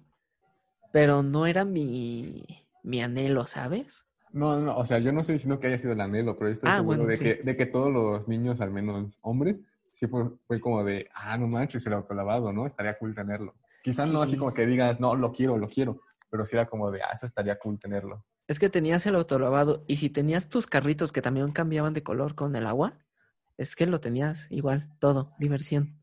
pero 0.91 1.23
no 1.23 1.45
era 1.45 1.65
mi, 1.65 2.43
mi 2.83 3.01
anhelo, 3.01 3.45
¿sabes? 3.47 4.05
No, 4.31 4.59
no, 4.59 4.77
o 4.77 4.85
sea, 4.85 4.99
yo 4.99 5.11
no 5.11 5.21
estoy 5.21 5.33
diciendo 5.33 5.59
que 5.59 5.67
haya 5.67 5.77
sido 5.79 5.93
el 5.93 6.01
anhelo, 6.01 6.37
pero 6.37 6.49
estoy 6.51 6.69
Ah, 6.69 6.77
seguro 6.77 6.97
bueno, 6.99 7.05
de, 7.05 7.17
sí. 7.17 7.23
que, 7.23 7.35
de 7.43 7.57
que 7.57 7.65
todos 7.65 7.91
los 7.91 8.27
niños, 8.27 8.61
al 8.61 8.71
menos 8.71 9.19
hombres, 9.21 9.57
sí 9.91 10.07
fue, 10.07 10.29
fue 10.47 10.61
como 10.61 10.83
de, 10.83 11.09
ah, 11.13 11.37
no 11.37 11.47
manches, 11.47 11.85
el 11.85 11.93
autolavado, 11.93 12.53
¿no? 12.53 12.65
Estaría 12.65 12.97
cool 12.97 13.13
tenerlo. 13.13 13.55
Quizás 13.83 14.09
no 14.09 14.21
así 14.21 14.33
Sí. 14.33 14.37
como 14.37 14.53
que 14.53 14.65
digas, 14.65 14.99
no, 14.99 15.15
lo 15.15 15.31
quiero, 15.33 15.57
lo 15.57 15.67
quiero, 15.67 16.01
pero 16.29 16.45
sí 16.45 16.55
era 16.55 16.67
como 16.67 16.91
de, 16.91 17.01
ah, 17.03 17.09
eso 17.13 17.25
estaría 17.25 17.55
cool 17.57 17.77
tenerlo. 17.79 18.25
Es 18.47 18.59
que 18.59 18.69
tenías 18.69 19.05
el 19.05 19.15
autolavado 19.15 19.83
y 19.87 19.97
si 19.97 20.09
tenías 20.09 20.49
tus 20.49 20.65
carritos 20.67 21.11
que 21.11 21.21
también 21.21 21.51
cambiaban 21.51 21.93
de 21.93 22.03
color 22.03 22.35
con 22.35 22.55
el 22.55 22.67
agua, 22.67 22.99
es 23.57 23.75
que 23.75 23.85
lo 23.85 23.99
tenías 23.99 24.47
igual, 24.49 24.89
todo, 24.99 25.33
diversión. 25.39 26.00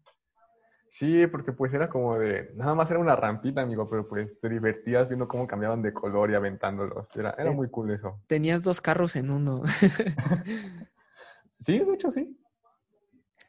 Sí, 0.90 1.26
porque 1.26 1.52
pues 1.52 1.72
era 1.74 1.88
como 1.90 2.18
de, 2.18 2.50
nada 2.54 2.74
más 2.74 2.90
era 2.90 2.98
una 2.98 3.14
rampita, 3.14 3.60
amigo, 3.62 3.88
pero 3.90 4.08
pues 4.08 4.40
te 4.40 4.48
divertías 4.48 5.08
viendo 5.08 5.28
cómo 5.28 5.46
cambiaban 5.46 5.82
de 5.82 5.92
color 5.92 6.30
y 6.30 6.34
aventándolos. 6.34 7.14
Era, 7.16 7.30
era 7.38 7.50
Eh. 7.50 7.54
muy 7.54 7.68
cool 7.70 7.90
eso. 7.90 8.20
Tenías 8.26 8.64
dos 8.64 8.80
carros 8.80 9.14
en 9.16 9.30
uno. 9.30 9.62
Sí, 11.60 11.78
de 11.80 11.92
hecho 11.94 12.10
sí. 12.12 12.40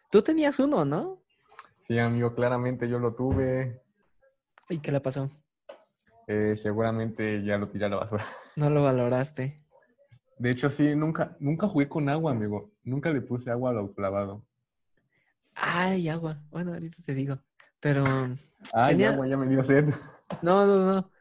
Tú 0.10 0.24
tenías 0.24 0.58
uno, 0.58 0.84
¿no? 0.84 1.22
Sí, 1.80 2.00
amigo, 2.00 2.34
claramente 2.34 2.90
yo 2.90 2.98
lo 2.98 3.14
tuve. 3.14 3.84
¿Y 4.68 4.80
qué 4.80 4.92
le 4.92 5.00
pasó? 5.00 5.30
Eh, 6.26 6.56
seguramente 6.56 7.44
ya 7.44 7.58
lo 7.60 7.70
tiré 7.70 7.86
a 7.86 7.90
la 7.90 7.98
basura. 7.98 8.24
No 8.56 8.70
lo 8.72 8.84
valoraste. 8.84 9.64
De 10.40 10.50
hecho, 10.52 10.70
sí, 10.72 10.96
nunca, 10.96 11.36
nunca 11.40 11.68
jugué 11.68 11.88
con 11.88 12.10
agua, 12.10 12.32
amigo. 12.32 12.72
Nunca 12.84 13.12
le 13.12 13.22
puse 13.22 13.52
agua 13.52 13.70
al 13.70 13.78
autolavado. 13.78 14.44
Ay, 15.56 16.10
agua. 16.10 16.42
Bueno, 16.50 16.74
ahorita 16.74 16.98
te 17.06 17.14
digo. 17.14 17.40
Pero 17.80 18.04
Ay, 18.74 18.94
Tenía- 18.96 19.12
agua, 19.12 19.28
ya 19.28 19.38
me 19.38 19.48
dio 19.48 19.64
sed. 19.64 19.86
no, 20.42 20.66
no, 20.66 20.86
no. 20.94 21.12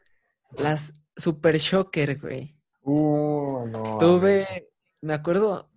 Las 0.57 0.93
Super 1.15 1.57
Shocker, 1.57 2.19
güey. 2.19 2.57
Uh, 2.81 3.65
no. 3.67 3.97
Tuve, 3.99 4.71
me 5.01 5.13
acuerdo, 5.13 5.69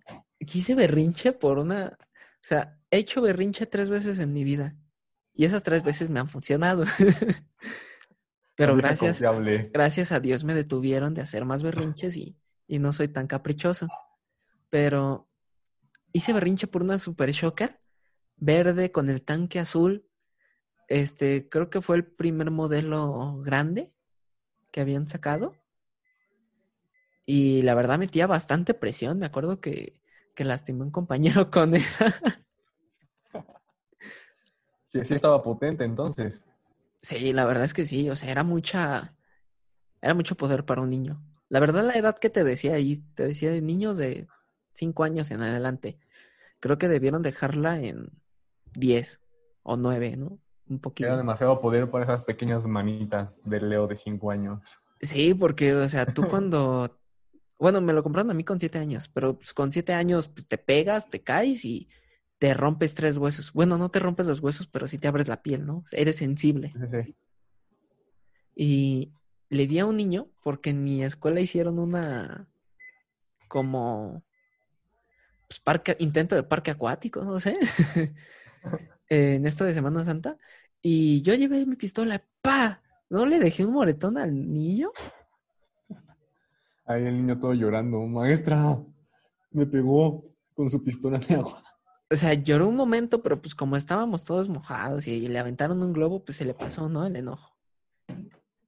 quise 0.45 0.73
berrinche 0.75 1.31
por 1.31 1.59
una, 1.59 1.97
o 1.99 2.41
sea, 2.41 2.79
he 2.89 2.97
hecho 2.99 3.21
berrinche 3.21 3.65
tres 3.65 3.89
veces 3.89 4.19
en 4.19 4.33
mi 4.33 4.43
vida 4.43 4.75
y 5.33 5.45
esas 5.45 5.63
tres 5.63 5.83
veces 5.83 6.09
me 6.09 6.19
han 6.19 6.27
funcionado. 6.29 6.83
Pero 8.55 8.75
gracias, 8.75 9.19
confiable. 9.21 9.69
gracias 9.73 10.11
a 10.11 10.19
Dios 10.19 10.43
me 10.43 10.53
detuvieron 10.53 11.13
de 11.13 11.21
hacer 11.21 11.43
más 11.45 11.63
berrinches 11.63 12.15
y, 12.17 12.37
y 12.67 12.79
no 12.79 12.93
soy 12.93 13.07
tan 13.07 13.27
caprichoso. 13.27 13.87
Pero 14.69 15.27
hice 16.11 16.33
berrinche 16.33 16.67
por 16.67 16.83
una 16.83 16.99
Super 16.99 17.31
Shocker 17.31 17.77
verde 18.37 18.91
con 18.91 19.09
el 19.09 19.21
tanque 19.21 19.59
azul. 19.59 20.05
Este, 20.87 21.49
creo 21.49 21.69
que 21.69 21.81
fue 21.81 21.95
el 21.95 22.05
primer 22.05 22.51
modelo 22.51 23.39
grande 23.41 23.91
que 24.71 24.81
habían 24.81 25.07
sacado. 25.07 25.55
Y 27.25 27.61
la 27.61 27.73
verdad 27.75 27.97
metía 27.97 28.27
bastante 28.27 28.73
presión. 28.73 29.19
Me 29.19 29.25
acuerdo 29.25 29.61
que, 29.61 29.93
que 30.35 30.43
lastimé 30.43 30.81
a 30.81 30.85
un 30.85 30.91
compañero 30.91 31.49
con 31.51 31.75
esa. 31.75 32.13
Sí, 34.87 35.03
sí 35.03 35.15
estaba 35.15 35.41
potente 35.41 35.83
entonces. 35.83 36.43
Sí, 37.01 37.33
la 37.33 37.45
verdad 37.45 37.65
es 37.65 37.73
que 37.73 37.85
sí. 37.85 38.09
O 38.09 38.15
sea, 38.15 38.29
era 38.29 38.43
mucha. 38.43 39.15
Era 40.01 40.13
mucho 40.13 40.35
poder 40.35 40.65
para 40.65 40.81
un 40.81 40.89
niño. 40.89 41.23
La 41.49 41.59
verdad, 41.59 41.85
la 41.85 41.93
edad 41.93 42.17
que 42.17 42.29
te 42.29 42.43
decía 42.43 42.73
ahí, 42.73 43.03
te 43.15 43.27
decía 43.27 43.51
de 43.51 43.61
niños 43.61 43.97
de 43.97 44.27
5 44.73 45.03
años 45.03 45.31
en 45.31 45.41
adelante. 45.41 45.99
Creo 46.59 46.77
que 46.77 46.87
debieron 46.87 47.21
dejarla 47.21 47.79
en 47.79 48.09
10 48.73 49.21
o 49.63 49.77
9, 49.77 50.17
¿no? 50.17 50.39
Un 50.67 50.79
poquito. 50.79 51.07
Era 51.07 51.17
demasiado 51.17 51.59
poder 51.59 51.89
para 51.89 52.05
esas 52.05 52.21
pequeñas 52.21 52.65
manitas 52.65 53.41
de 53.43 53.61
Leo 53.61 53.87
de 53.87 53.95
5 53.95 54.31
años. 54.31 54.79
Sí, 55.01 55.33
porque, 55.33 55.73
o 55.73 55.89
sea, 55.89 56.05
tú 56.05 56.23
cuando... 56.29 56.99
Bueno, 57.59 57.81
me 57.81 57.93
lo 57.93 58.03
compraron 58.03 58.31
a 58.31 58.33
mí 58.33 58.43
con 58.43 58.59
siete 58.59 58.77
años, 58.77 59.07
pero 59.07 59.37
pues, 59.37 59.53
con 59.53 59.71
siete 59.71 59.93
años 59.93 60.27
pues, 60.27 60.47
te 60.47 60.57
pegas, 60.57 61.07
te 61.07 61.21
caes 61.21 61.63
y 61.63 61.87
te 62.39 62.53
rompes 62.53 62.93
tres 62.93 63.17
huesos. 63.17 63.53
Bueno, 63.53 63.77
no 63.77 63.89
te 63.89 63.99
rompes 63.99 64.27
los 64.27 64.41
huesos, 64.41 64.67
pero 64.67 64.87
sí 64.87 64.97
te 64.97 65.07
abres 65.07 65.29
la 65.29 65.41
piel, 65.41 65.65
¿no? 65.65 65.85
Eres 65.91 66.17
sensible. 66.17 66.73
Sí, 66.73 67.01
sí. 67.03 67.15
Y 68.55 69.13
le 69.49 69.67
di 69.67 69.79
a 69.79 69.85
un 69.85 69.95
niño 69.95 70.27
porque 70.41 70.71
en 70.71 70.83
mi 70.83 71.03
escuela 71.03 71.39
hicieron 71.39 71.79
una 71.79 72.49
como 73.47 74.23
pues, 75.47 75.59
parque, 75.59 75.95
intento 75.99 76.35
de 76.35 76.43
parque 76.43 76.71
acuático, 76.71 77.23
no 77.23 77.39
sé, 77.39 77.57
en 79.09 79.45
esto 79.45 79.65
de 79.65 79.73
Semana 79.73 80.03
Santa. 80.03 80.37
Y 80.81 81.21
yo 81.21 81.33
llevé 81.35 81.65
mi 81.65 81.75
pistola, 81.75 82.23
¡pa! 82.41 82.81
¿No 83.09 83.25
le 83.25 83.39
dejé 83.39 83.65
un 83.65 83.73
moretón 83.73 84.17
al 84.17 84.33
niño? 84.51 84.91
Ahí 86.85 87.05
el 87.05 87.15
niño 87.15 87.39
todo 87.39 87.53
llorando, 87.53 87.99
maestra, 88.05 88.77
me 89.51 89.65
pegó 89.65 90.25
con 90.53 90.69
su 90.69 90.83
pistola 90.83 91.17
de 91.19 91.35
agua. 91.35 91.63
O 92.11 92.15
sea, 92.15 92.33
lloró 92.33 92.67
un 92.67 92.75
momento, 92.75 93.23
pero 93.23 93.41
pues 93.41 93.55
como 93.55 93.77
estábamos 93.77 94.23
todos 94.23 94.49
mojados 94.49 95.07
y 95.07 95.27
le 95.27 95.39
aventaron 95.39 95.81
un 95.81 95.93
globo, 95.93 96.23
pues 96.23 96.37
se 96.37 96.45
le 96.45 96.53
pasó, 96.53 96.89
¿no? 96.89 97.05
El 97.05 97.15
enojo. 97.15 97.55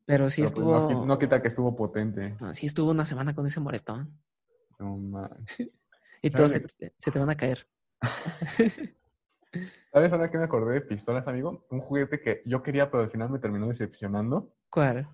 Pero 0.06 0.30
sí 0.30 0.42
Pero, 0.42 0.54
pues, 0.54 0.66
estuvo. 0.66 0.74
no, 0.80 0.88
qui- 0.90 1.06
no 1.08 1.20
quita 1.20 1.42
que 1.42 1.48
estuvo 1.48 1.76
potente. 1.76 2.36
no, 2.40 2.54
sí 2.54 2.66
estuvo 2.68 2.92
una 2.92 3.06
semana 3.06 3.36
con 3.36 3.46
ese 3.48 3.60
moretón. 3.60 4.18
No, 4.80 4.98
man. 4.98 5.46
Y 6.22 6.30
todos 6.32 6.54
se, 6.54 6.60
¿Sabes 6.60 6.94
se 6.98 7.12
te 7.12 7.20
van 7.20 7.30
a 7.30 7.36
caer. 7.38 7.68
¿Sabes 9.92 10.12
ahora 10.14 10.30
que 10.30 10.38
me 10.38 10.44
acordé 10.44 10.74
de 10.74 10.82
pistolas, 10.82 11.28
amigo? 11.28 11.66
Un 11.70 11.80
juguete 11.80 12.20
que 12.20 12.42
yo 12.46 12.62
quería, 12.62 12.92
pero 12.92 13.04
al 13.04 13.10
final 13.10 13.30
me 13.30 13.40
terminó 13.40 13.68
decepcionando. 13.68 14.54
¿Cuál? 14.70 15.08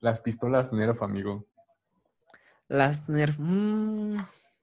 Las 0.00 0.20
pistolas 0.20 0.72
Nerf, 0.72 1.02
amigo. 1.02 1.46
Las 2.68 3.08
Nerf. 3.08 3.36
mm, 3.38 4.18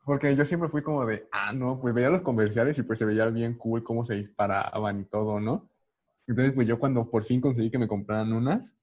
Porque 0.05 0.35
yo 0.35 0.45
siempre 0.45 0.69
fui 0.69 0.81
como 0.81 1.05
de, 1.05 1.27
ah, 1.31 1.51
no, 1.51 1.79
pues 1.79 1.93
veía 1.93 2.09
los 2.09 2.21
comerciales 2.21 2.77
y 2.77 2.83
pues 2.83 2.99
se 2.99 3.05
veía 3.05 3.27
bien 3.29 3.55
cool 3.57 3.83
cómo 3.83 4.05
se 4.05 4.15
disparaban 4.15 5.01
y 5.01 5.05
todo, 5.05 5.39
¿no? 5.39 5.69
Entonces, 6.27 6.53
pues 6.53 6.67
yo 6.67 6.79
cuando 6.79 7.09
por 7.09 7.23
fin 7.23 7.41
conseguí 7.41 7.69
que 7.69 7.77
me 7.77 7.87
compraran 7.87 8.31
unas, 8.31 8.75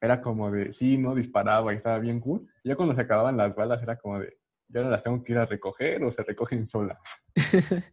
era 0.00 0.20
como 0.20 0.50
de, 0.50 0.72
sí, 0.72 0.98
no, 0.98 1.14
disparaba 1.14 1.72
y 1.72 1.76
estaba 1.76 1.98
bien 2.00 2.20
cool. 2.20 2.48
Y 2.64 2.70
ya 2.70 2.76
cuando 2.76 2.94
se 2.94 3.02
acababan 3.02 3.36
las 3.36 3.54
balas 3.54 3.82
era 3.82 3.96
como 3.96 4.18
de, 4.18 4.36
ya 4.72 4.82
no 4.82 4.90
las 4.90 5.02
tengo 5.02 5.22
que 5.22 5.32
ir 5.32 5.38
a 5.38 5.46
recoger 5.46 6.02
o 6.02 6.10
se 6.10 6.22
recogen 6.22 6.66
solas. 6.66 6.98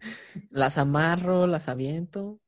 las 0.49 0.77
amarro, 0.77 1.47
las 1.47 1.67
aviento. 1.67 2.39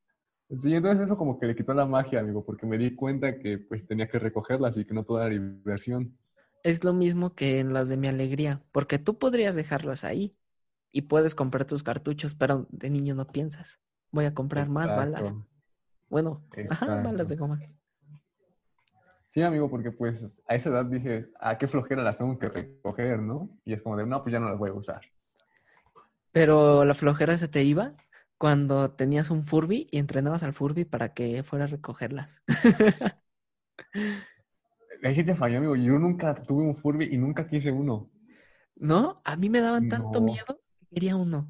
Sí, 0.56 0.74
entonces 0.74 1.04
eso 1.04 1.16
como 1.16 1.38
que 1.38 1.46
le 1.46 1.56
quitó 1.56 1.72
la 1.72 1.86
magia, 1.86 2.20
amigo, 2.20 2.44
porque 2.44 2.66
me 2.66 2.76
di 2.78 2.94
cuenta 2.94 3.38
que 3.38 3.58
pues 3.58 3.86
tenía 3.86 4.08
que 4.08 4.18
recogerlas 4.18 4.76
y 4.76 4.84
que 4.84 4.94
no 4.94 5.04
toda 5.04 5.26
era 5.26 5.30
diversión. 5.30 6.18
Es 6.62 6.84
lo 6.84 6.92
mismo 6.92 7.34
que 7.34 7.58
en 7.58 7.72
las 7.72 7.88
de 7.88 7.96
mi 7.96 8.08
alegría, 8.08 8.62
porque 8.70 8.98
tú 8.98 9.18
podrías 9.18 9.54
dejarlas 9.54 10.04
ahí 10.04 10.36
y 10.92 11.02
puedes 11.02 11.34
comprar 11.34 11.64
tus 11.64 11.82
cartuchos, 11.82 12.34
pero 12.34 12.66
de 12.70 12.90
niño 12.90 13.14
no 13.14 13.26
piensas. 13.26 13.80
Voy 14.10 14.26
a 14.26 14.34
comprar 14.34 14.68
más 14.68 14.94
balas. 14.94 15.20
Exacto. 15.20 15.48
Bueno, 16.10 16.44
ajá, 16.68 17.02
balas 17.02 17.30
de 17.30 17.36
goma. 17.36 17.58
Sí, 19.32 19.42
amigo, 19.42 19.70
porque 19.70 19.90
pues 19.90 20.42
a 20.46 20.54
esa 20.54 20.68
edad 20.68 20.84
dices, 20.84 21.26
¿a 21.40 21.56
qué 21.56 21.66
flojera 21.66 22.02
las 22.02 22.18
tengo 22.18 22.38
que 22.38 22.50
recoger, 22.50 23.18
no? 23.18 23.48
Y 23.64 23.72
es 23.72 23.80
como 23.80 23.96
de, 23.96 24.06
no, 24.06 24.22
pues 24.22 24.32
ya 24.32 24.38
no 24.40 24.48
las 24.50 24.58
voy 24.58 24.68
a 24.70 24.74
usar. 24.74 25.00
Pero 26.32 26.84
la 26.84 26.94
flojera 26.94 27.38
se 27.38 27.48
te 27.48 27.62
iba 27.64 27.94
cuando 28.38 28.90
tenías 28.90 29.30
un 29.30 29.44
Furby 29.44 29.86
y 29.90 29.98
entrenabas 29.98 30.42
al 30.42 30.52
Furby 30.52 30.84
para 30.84 31.14
que 31.14 31.42
fuera 31.42 31.64
a 31.64 31.68
recogerlas. 31.68 32.42
Ahí 35.02 35.14
sí 35.14 35.22
te 35.22 35.34
falló, 35.34 35.58
amigo. 35.58 35.76
Yo 35.76 35.98
nunca 35.98 36.34
tuve 36.34 36.64
un 36.64 36.76
Furby 36.76 37.08
y 37.12 37.18
nunca 37.18 37.46
quise 37.46 37.70
uno. 37.70 38.10
¿No? 38.76 39.22
A 39.24 39.36
mí 39.36 39.48
me 39.48 39.60
daban 39.60 39.88
tanto 39.88 40.20
No. 40.20 40.26
miedo 40.26 40.60
que 40.78 40.86
quería 40.94 41.16
uno. 41.16 41.48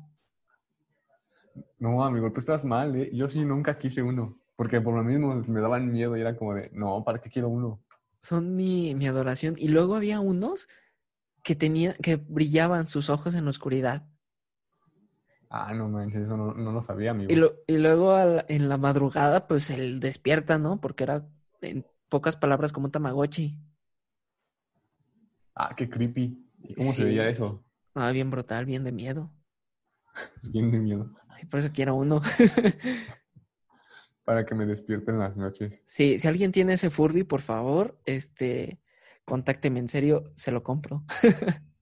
No, 1.79 2.03
amigo, 2.03 2.33
tú 2.33 2.41
estás 2.41 2.65
mal, 2.65 2.97
¿eh? 2.97 3.11
Yo 3.13 3.29
sí 3.29 3.45
nunca 3.45 3.77
quise 3.77 4.03
uno. 4.03 4.39
Porque 4.63 4.81
por 4.81 4.95
lo 4.95 5.03
mismo 5.03 5.35
me 5.35 5.61
daban 5.61 5.91
miedo 5.91 6.17
y 6.17 6.21
era 6.21 6.37
como 6.37 6.55
de, 6.55 6.71
no, 6.73 7.03
¿para 7.05 7.21
qué 7.21 7.29
quiero 7.31 7.49
uno? 7.49 7.83
Son 8.23 8.57
mi, 8.57 8.95
mi 8.95 9.07
adoración. 9.07 9.57
Y 9.59 9.69
luego 9.69 9.95
había 9.97 10.21
unos 10.21 10.69
que 11.43 11.57
tenían, 11.57 11.95
que 11.97 12.17
brillaban 12.17 12.89
sus 12.89 13.11
ojos 13.11 13.35
en 13.35 13.45
la 13.45 13.51
oscuridad. 13.51 14.07
Ah, 15.51 15.73
no 15.75 15.89
manches, 15.89 16.23
eso 16.23 16.37
no, 16.37 16.53
no 16.55 16.73
lo 16.73 16.83
sabía, 16.83 17.11
amigo. 17.13 17.33
Y, 17.33 17.37
lo- 17.37 17.55
y 17.67 17.79
luego 17.79 18.17
la- 18.17 18.45
en 18.49 18.69
la 18.69 18.77
madrugada, 18.79 19.47
pues 19.47 19.71
él 19.71 20.01
despierta, 20.01 20.59
¿no? 20.59 20.81
Porque 20.81 21.05
era, 21.05 21.27
en 21.61 21.87
pocas 22.09 22.37
palabras, 22.37 22.73
como 22.73 22.87
un 22.87 22.93
Tamagotchi. 22.93 23.59
Ah, 25.55 25.75
qué 25.75 25.89
creepy. 25.89 26.47
¿Y 26.63 26.75
cómo 26.75 26.93
Sí, 26.93 27.03
se 27.03 27.05
veía 27.07 27.29
eso? 27.29 27.65
Ah, 27.95 28.11
bien 28.13 28.31
brutal, 28.31 28.67
bien 28.67 28.85
de 28.85 28.93
miedo. 28.93 29.33
Bien 30.43 30.71
de 30.71 30.79
miedo. 30.79 31.11
Ay, 31.29 31.45
por 31.47 31.61
eso 31.61 31.71
quiero 31.73 31.95
uno. 31.95 32.21
Para 34.25 34.47
que 34.47 34.55
me 34.55 34.67
despierten 34.67 35.19
las 35.19 35.37
noches. 35.37 35.83
Sí, 35.87 36.19
si 36.19 36.29
alguien 36.29 36.53
tiene 36.53 36.75
ese 36.75 36.91
Furby, 36.91 37.25
por 37.25 37.41
favor, 37.41 37.99
este, 38.05 38.81
contácteme 39.25 39.81
en 39.81 39.89
serio, 39.89 40.33
se 40.37 40.53
lo 40.53 40.63
compro. 40.63 41.05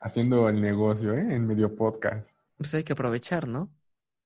Haciendo 0.00 0.48
el 0.48 0.60
negocio, 0.60 1.14
¿eh? 1.14 1.34
En 1.34 1.46
medio 1.46 1.74
podcast. 1.74 2.30
Pues 2.56 2.74
hay 2.74 2.84
que 2.84 2.92
aprovechar, 2.92 3.48
¿no? 3.48 3.72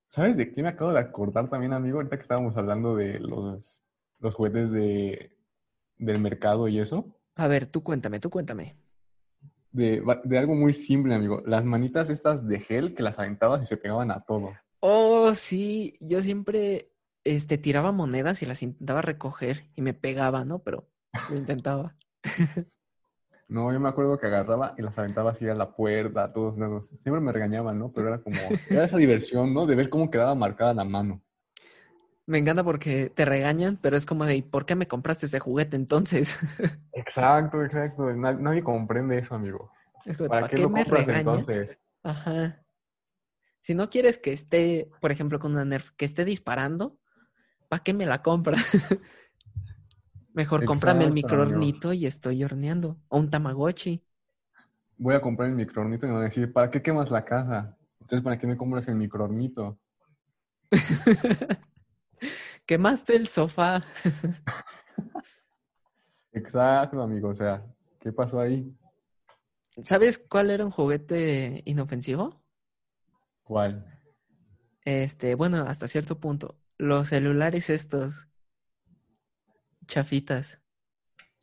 ¿Sabes 0.08 0.36
de 0.36 0.52
qué 0.52 0.62
me 0.62 0.68
acabo 0.68 0.92
de 0.92 1.00
acordar 1.00 1.48
también, 1.48 1.72
amigo? 1.72 1.98
Ahorita 1.98 2.16
que 2.16 2.22
estábamos 2.22 2.56
hablando 2.56 2.94
de 2.94 3.18
los, 3.18 3.82
los 4.20 4.34
juguetes 4.34 4.70
de, 4.70 5.36
del 5.98 6.20
mercado 6.20 6.68
y 6.68 6.78
eso. 6.78 7.18
A 7.34 7.48
ver, 7.48 7.66
tú 7.66 7.82
cuéntame, 7.82 8.20
tú 8.20 8.30
cuéntame. 8.30 8.76
De, 9.72 10.02
de 10.24 10.38
algo 10.38 10.54
muy 10.54 10.72
simple, 10.72 11.14
amigo. 11.14 11.42
Las 11.44 11.64
manitas 11.64 12.08
estas 12.08 12.46
de 12.46 12.60
gel 12.60 12.94
que 12.94 13.02
las 13.02 13.18
aventabas 13.18 13.62
y 13.62 13.66
se 13.66 13.76
pegaban 13.76 14.10
a 14.10 14.20
todo. 14.20 14.52
Oh, 14.80 15.34
sí, 15.34 15.96
yo 16.00 16.22
siempre, 16.22 16.92
este, 17.26 17.58
tiraba 17.58 17.92
monedas 17.92 18.42
y 18.42 18.46
las 18.46 18.62
intentaba 18.62 19.02
recoger 19.02 19.64
y 19.74 19.82
me 19.82 19.94
pegaba, 19.94 20.44
¿no? 20.44 20.60
Pero 20.60 20.88
lo 21.28 21.36
intentaba. 21.36 21.96
No, 23.48 23.72
yo 23.72 23.78
me 23.80 23.88
acuerdo 23.88 24.18
que 24.18 24.26
agarraba 24.26 24.74
y 24.76 24.82
las 24.82 24.98
aventaba 24.98 25.30
así 25.30 25.48
a 25.48 25.54
la 25.54 25.70
puerta, 25.74 26.24
a 26.24 26.28
todos 26.28 26.58
lados. 26.58 26.88
Siempre 26.96 27.20
me 27.20 27.32
regañaban, 27.32 27.78
¿no? 27.78 27.92
Pero 27.92 28.08
era 28.08 28.18
como, 28.20 28.38
era 28.70 28.84
esa 28.84 28.96
diversión, 28.96 29.54
¿no? 29.54 29.66
De 29.66 29.76
ver 29.76 29.88
cómo 29.88 30.10
quedaba 30.10 30.34
marcada 30.34 30.74
la 30.74 30.84
mano. 30.84 31.22
Me 32.26 32.38
encanta 32.38 32.64
porque 32.64 33.08
te 33.08 33.24
regañan, 33.24 33.78
pero 33.80 33.96
es 33.96 34.04
como 34.04 34.26
de, 34.26 34.36
¿y 34.36 34.42
por 34.42 34.66
qué 34.66 34.74
me 34.74 34.88
compraste 34.88 35.26
ese 35.26 35.38
juguete 35.38 35.76
entonces? 35.76 36.36
Exacto, 36.92 37.62
exacto. 37.62 38.12
Na- 38.14 38.32
nadie 38.32 38.62
comprende 38.64 39.18
eso, 39.18 39.34
amigo. 39.34 39.70
Es 40.04 40.16
como, 40.16 40.28
¿Para 40.28 40.40
¿para 40.42 40.50
qué 40.50 40.56
qué 40.56 40.62
lo 40.62 40.68
me 40.70 40.82
compras 40.84 41.06
regañas? 41.06 41.46
entonces? 41.46 41.78
Ajá. 42.02 42.62
Si 43.60 43.74
no 43.74 43.90
quieres 43.90 44.18
que 44.18 44.32
esté, 44.32 44.90
por 45.00 45.10
ejemplo, 45.12 45.38
con 45.38 45.52
una 45.52 45.64
Nerf, 45.64 45.90
que 45.96 46.04
esté 46.04 46.24
disparando, 46.24 46.98
¿para 47.68 47.82
qué 47.82 47.94
me 47.94 48.06
la 48.06 48.22
compras? 48.22 48.64
Mejor 50.34 50.64
cómprame 50.64 51.02
el 51.04 51.10
Exacto, 51.10 51.10
microornito 51.10 51.92
y 51.92 52.06
estoy 52.06 52.44
horneando. 52.44 53.00
O 53.08 53.18
un 53.18 53.28
Tamagotchi. 53.30 54.04
Voy 54.98 55.14
a 55.14 55.22
comprar 55.22 55.48
el 55.48 55.54
microornito 55.54 56.04
y 56.04 56.08
me 56.10 56.14
van 56.16 56.22
a 56.24 56.26
decir, 56.26 56.52
¿para 56.52 56.70
qué 56.70 56.82
quemas 56.82 57.10
la 57.10 57.24
casa? 57.24 57.78
Entonces, 57.98 58.22
¿para 58.22 58.38
qué 58.38 58.46
me 58.46 58.58
compras 58.58 58.86
el 58.88 58.96
microornito? 58.96 59.78
Quemaste 62.66 63.16
el 63.16 63.28
sofá. 63.28 63.84
Exacto, 66.32 67.00
amigo. 67.02 67.28
O 67.30 67.34
sea, 67.34 67.64
¿qué 68.00 68.12
pasó 68.12 68.40
ahí? 68.40 68.72
¿Sabes 69.84 70.18
cuál 70.18 70.50
era 70.50 70.64
un 70.66 70.70
juguete 70.70 71.62
inofensivo? 71.66 72.42
¿Cuál? 73.44 73.82
Este, 74.84 75.34
bueno, 75.34 75.64
hasta 75.66 75.86
cierto 75.88 76.18
punto. 76.20 76.58
Los 76.78 77.10
celulares 77.10 77.68
estos 77.68 78.28
chafitas. 79.88 80.60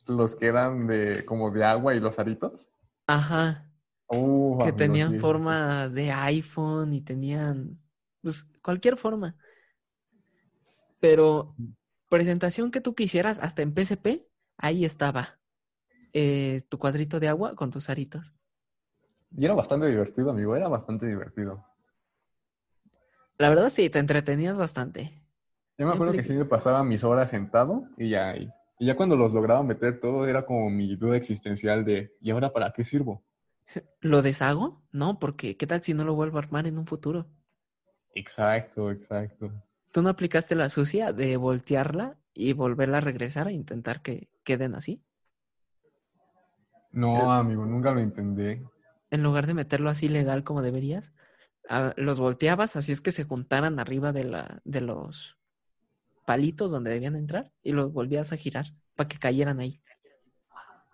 Los 0.06 0.34
que 0.34 0.46
eran 0.46 0.86
de 0.86 1.26
como 1.26 1.50
de 1.50 1.62
agua 1.62 1.94
y 1.94 2.00
los 2.00 2.18
aritos. 2.18 2.70
Ajá. 3.06 3.70
Uh, 4.08 4.56
que 4.58 4.72
tenían 4.72 5.16
sí. 5.16 5.18
formas 5.18 5.92
de 5.94 6.12
iPhone 6.12 6.94
y 6.94 7.02
tenían 7.02 7.80
pues 8.22 8.46
cualquier 8.62 8.96
forma. 8.96 9.36
Pero 11.00 11.58
presentación 12.08 12.70
que 12.70 12.80
tú 12.80 12.94
quisieras, 12.94 13.38
hasta 13.40 13.62
en 13.62 13.74
PSP, 13.74 14.28
ahí 14.56 14.84
estaba. 14.84 15.40
eh, 16.14 16.62
tu 16.70 16.78
cuadrito 16.78 17.20
de 17.20 17.28
agua 17.28 17.56
con 17.56 17.70
tus 17.72 17.90
aritos. 17.90 18.34
Y 19.36 19.44
era 19.44 19.52
bastante 19.52 19.86
divertido, 19.86 20.30
amigo. 20.30 20.56
Era 20.56 20.68
bastante 20.68 21.04
divertido. 21.06 21.62
La 23.38 23.48
verdad 23.48 23.70
sí, 23.70 23.90
te 23.90 24.00
entretenías 24.00 24.56
bastante. 24.56 25.23
Yo 25.76 25.86
me 25.86 25.94
acuerdo 25.94 26.12
que 26.12 26.22
sí 26.22 26.32
me 26.32 26.44
pasaba 26.44 26.84
mis 26.84 27.02
horas 27.02 27.30
sentado 27.30 27.88
y 27.96 28.10
ya. 28.10 28.36
Y 28.36 28.50
ya 28.78 28.96
cuando 28.96 29.16
los 29.16 29.32
lograba 29.32 29.62
meter 29.62 30.00
todo 30.00 30.26
era 30.26 30.46
como 30.46 30.70
mi 30.70 30.94
duda 30.96 31.16
existencial 31.16 31.84
de 31.84 32.14
¿y 32.20 32.30
ahora 32.30 32.52
para 32.52 32.72
qué 32.72 32.84
sirvo? 32.84 33.24
¿Lo 34.00 34.22
deshago? 34.22 34.82
No, 34.92 35.18
porque 35.18 35.56
¿qué 35.56 35.66
tal 35.66 35.82
si 35.82 35.94
no 35.94 36.04
lo 36.04 36.14
vuelvo 36.14 36.38
a 36.38 36.42
armar 36.42 36.66
en 36.66 36.78
un 36.78 36.86
futuro? 36.86 37.26
Exacto, 38.14 38.90
exacto. 38.90 39.50
¿Tú 39.90 40.02
no 40.02 40.10
aplicaste 40.10 40.54
la 40.54 40.70
sucia 40.70 41.12
de 41.12 41.36
voltearla 41.36 42.18
y 42.32 42.52
volverla 42.52 42.98
a 42.98 43.00
regresar 43.00 43.48
a 43.48 43.52
intentar 43.52 44.02
que 44.02 44.28
queden 44.44 44.74
así? 44.74 45.02
No, 46.92 47.32
amigo, 47.32 47.66
nunca 47.66 47.90
lo 47.90 48.00
entendí. 48.00 48.62
En 49.10 49.22
lugar 49.22 49.46
de 49.46 49.54
meterlo 49.54 49.90
así 49.90 50.08
legal 50.08 50.44
como 50.44 50.62
deberías, 50.62 51.12
ah, 51.68 51.92
los 51.96 52.20
volteabas 52.20 52.76
así 52.76 52.92
es 52.92 53.00
que 53.00 53.12
se 53.12 53.24
juntaran 53.24 53.80
arriba 53.80 54.12
de, 54.12 54.24
la, 54.24 54.60
de 54.64 54.80
los 54.80 55.36
palitos 56.24 56.70
donde 56.70 56.90
debían 56.90 57.16
entrar 57.16 57.52
y 57.62 57.72
los 57.72 57.92
volvías 57.92 58.32
a 58.32 58.36
girar 58.36 58.66
para 58.96 59.08
que 59.08 59.18
cayeran 59.18 59.60
ahí. 59.60 59.80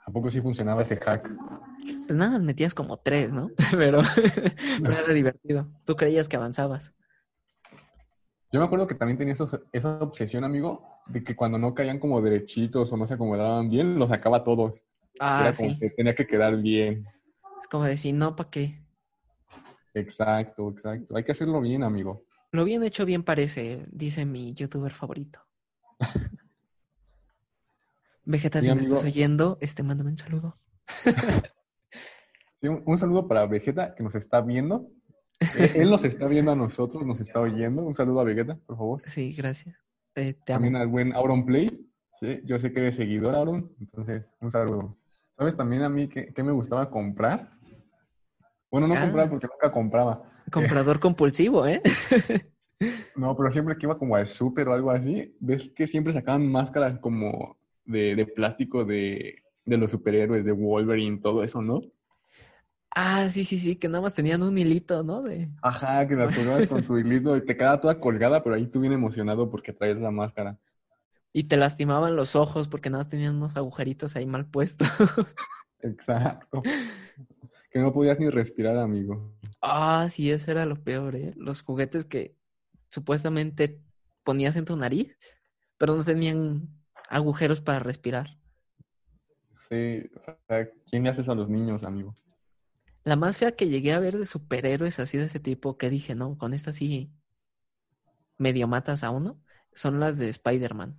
¿A 0.06 0.10
poco 0.12 0.30
sí 0.30 0.40
funcionaba 0.40 0.82
ese 0.82 0.96
hack? 0.96 1.30
Pues 2.06 2.16
nada 2.18 2.32
más 2.32 2.42
metías 2.42 2.74
como 2.74 2.98
tres, 2.98 3.32
¿no? 3.32 3.50
Pero, 3.70 4.02
pero 4.82 4.92
era 4.98 5.12
divertido. 5.12 5.68
Tú 5.84 5.94
creías 5.96 6.28
que 6.28 6.36
avanzabas. 6.36 6.92
Yo 8.52 8.58
me 8.58 8.66
acuerdo 8.66 8.86
que 8.88 8.96
también 8.96 9.16
tenía 9.16 9.34
eso- 9.34 9.62
esa 9.72 9.98
obsesión, 10.00 10.42
amigo, 10.42 10.84
de 11.06 11.22
que 11.22 11.36
cuando 11.36 11.56
no 11.58 11.72
caían 11.74 12.00
como 12.00 12.20
derechitos 12.20 12.92
o 12.92 12.96
no 12.96 13.06
se 13.06 13.14
acomodaban 13.14 13.70
bien, 13.70 13.96
los 13.98 14.08
sacaba 14.08 14.42
todos. 14.42 14.82
Ah, 15.20 15.42
Era 15.42 15.52
como 15.52 15.70
sí. 15.70 15.78
que 15.78 15.90
tenía 15.90 16.14
que 16.14 16.26
quedar 16.26 16.56
bien. 16.56 17.06
Es 17.60 17.68
como 17.68 17.84
decir, 17.84 18.14
no, 18.14 18.34
¿para 18.34 18.50
qué? 18.50 18.82
Exacto, 19.94 20.70
exacto. 20.70 21.16
Hay 21.16 21.24
que 21.24 21.32
hacerlo 21.32 21.60
bien, 21.60 21.82
amigo. 21.84 22.24
Lo 22.52 22.64
bien 22.64 22.82
hecho 22.82 23.04
bien 23.04 23.22
parece, 23.22 23.86
dice 23.90 24.24
mi 24.24 24.54
youtuber 24.54 24.92
favorito. 24.92 25.40
Vegeta, 28.24 28.60
Sí, 28.60 28.66
si 28.66 28.74
me 28.74 28.80
amigo. 28.80 28.96
estás 28.96 29.04
oyendo, 29.10 29.58
este, 29.60 29.82
mándame 29.82 30.10
un 30.10 30.18
saludo. 30.18 30.58
Sí, 32.60 32.68
un, 32.68 32.82
un 32.84 32.98
saludo 32.98 33.26
para 33.26 33.46
Vegeta 33.46 33.94
que 33.94 34.02
nos 34.02 34.14
está 34.14 34.42
viendo. 34.42 34.90
Él, 35.56 35.70
él 35.76 35.88
nos 35.90 36.04
está 36.04 36.26
viendo 36.28 36.52
a 36.52 36.54
nosotros, 36.54 37.06
nos 37.06 37.18
está 37.18 37.40
oyendo. 37.40 37.82
Un 37.82 37.94
saludo 37.94 38.20
a 38.20 38.24
Vegeta, 38.24 38.58
por 38.66 38.76
favor. 38.76 39.02
Sí, 39.06 39.32
gracias. 39.32 39.78
Eh, 40.14 40.34
te 40.44 40.52
amo. 40.52 40.64
También 40.66 40.76
al 40.76 40.88
buen 40.88 41.14
Auron 41.14 41.46
Play. 41.46 41.90
Sí, 42.20 42.42
yo 42.44 42.58
sé 42.58 42.70
que 42.70 42.80
eres 42.80 42.96
seguidor, 42.96 43.34
Auron. 43.34 43.74
Entonces, 43.80 44.30
un 44.42 44.50
saludo. 44.50 44.98
¿Sabes 45.38 45.56
también 45.56 45.84
a 45.84 45.88
mí 45.88 46.06
qué, 46.06 46.34
qué 46.34 46.42
me 46.42 46.52
gustaba 46.52 46.90
comprar? 46.90 47.50
Bueno, 48.70 48.86
no 48.86 48.94
Ah. 48.94 49.00
comprar 49.04 49.30
porque 49.30 49.46
nunca 49.46 49.72
compraba. 49.72 50.22
Comprador 50.50 51.00
compulsivo, 51.00 51.66
¿eh? 51.66 51.82
No, 53.14 53.36
pero 53.36 53.52
siempre 53.52 53.76
que 53.76 53.84
iba 53.84 53.98
como 53.98 54.16
al 54.16 54.26
súper 54.26 54.68
o 54.68 54.72
algo 54.72 54.90
así, 54.90 55.36
ves 55.38 55.70
que 55.76 55.86
siempre 55.86 56.14
sacaban 56.14 56.50
máscaras 56.50 56.98
como 56.98 57.58
de, 57.84 58.14
de 58.16 58.24
plástico 58.24 58.86
de, 58.86 59.42
de 59.66 59.76
los 59.76 59.90
superhéroes, 59.90 60.46
de 60.46 60.52
Wolverine, 60.52 61.18
todo 61.18 61.44
eso, 61.44 61.60
¿no? 61.60 61.82
Ah, 62.92 63.28
sí, 63.28 63.44
sí, 63.44 63.60
sí, 63.60 63.76
que 63.76 63.88
nada 63.88 64.02
más 64.02 64.14
tenían 64.14 64.42
un 64.42 64.56
hilito, 64.58 65.02
¿no? 65.02 65.22
De... 65.22 65.48
Ajá, 65.62 66.08
que 66.08 66.16
la 66.16 66.26
colgabas 66.26 66.66
con 66.66 66.82
tu 66.82 66.98
hilito 66.98 67.36
y 67.36 67.44
te 67.44 67.56
quedaba 67.56 67.80
toda 67.80 68.00
colgada, 68.00 68.42
pero 68.42 68.56
ahí 68.56 68.66
tú 68.66 68.80
bien 68.80 68.92
emocionado 68.92 69.48
porque 69.48 69.72
traes 69.72 70.00
la 70.00 70.10
máscara. 70.10 70.58
Y 71.32 71.44
te 71.44 71.56
lastimaban 71.56 72.16
los 72.16 72.34
ojos 72.34 72.66
porque 72.66 72.90
nada 72.90 73.04
más 73.04 73.10
tenían 73.10 73.36
unos 73.36 73.56
agujeritos 73.56 74.16
ahí 74.16 74.26
mal 74.26 74.46
puestos. 74.46 74.88
Exacto. 75.82 76.62
Que 77.70 77.78
no 77.78 77.92
podías 77.92 78.18
ni 78.18 78.28
respirar, 78.28 78.76
amigo. 78.76 79.32
Ah, 79.62 80.08
sí, 80.10 80.30
eso 80.30 80.50
era 80.50 80.66
lo 80.66 80.76
peor, 80.82 81.14
¿eh? 81.14 81.32
Los 81.36 81.62
juguetes 81.62 82.04
que 82.04 82.36
supuestamente 82.88 83.80
ponías 84.24 84.56
en 84.56 84.64
tu 84.64 84.76
nariz, 84.76 85.16
pero 85.78 85.94
no 85.94 86.04
tenían 86.04 86.68
agujeros 87.08 87.60
para 87.60 87.78
respirar. 87.78 88.38
Sí, 89.68 90.02
o 90.16 90.22
sea, 90.22 90.68
¿quién 90.88 91.04
le 91.04 91.10
hace 91.10 91.20
eso 91.20 91.32
a 91.32 91.36
los 91.36 91.48
niños, 91.48 91.84
amigo? 91.84 92.16
La 93.04 93.16
más 93.16 93.38
fea 93.38 93.52
que 93.52 93.68
llegué 93.68 93.92
a 93.92 94.00
ver 94.00 94.18
de 94.18 94.26
superhéroes 94.26 94.98
así 94.98 95.16
de 95.16 95.24
ese 95.24 95.40
tipo, 95.40 95.78
que 95.78 95.90
dije, 95.90 96.14
no, 96.14 96.36
con 96.36 96.52
esta 96.52 96.72
sí 96.72 97.12
medio 98.36 98.66
matas 98.66 99.04
a 99.04 99.10
uno, 99.10 99.40
son 99.74 100.00
las 100.00 100.18
de 100.18 100.28
Spider-Man. 100.28 100.96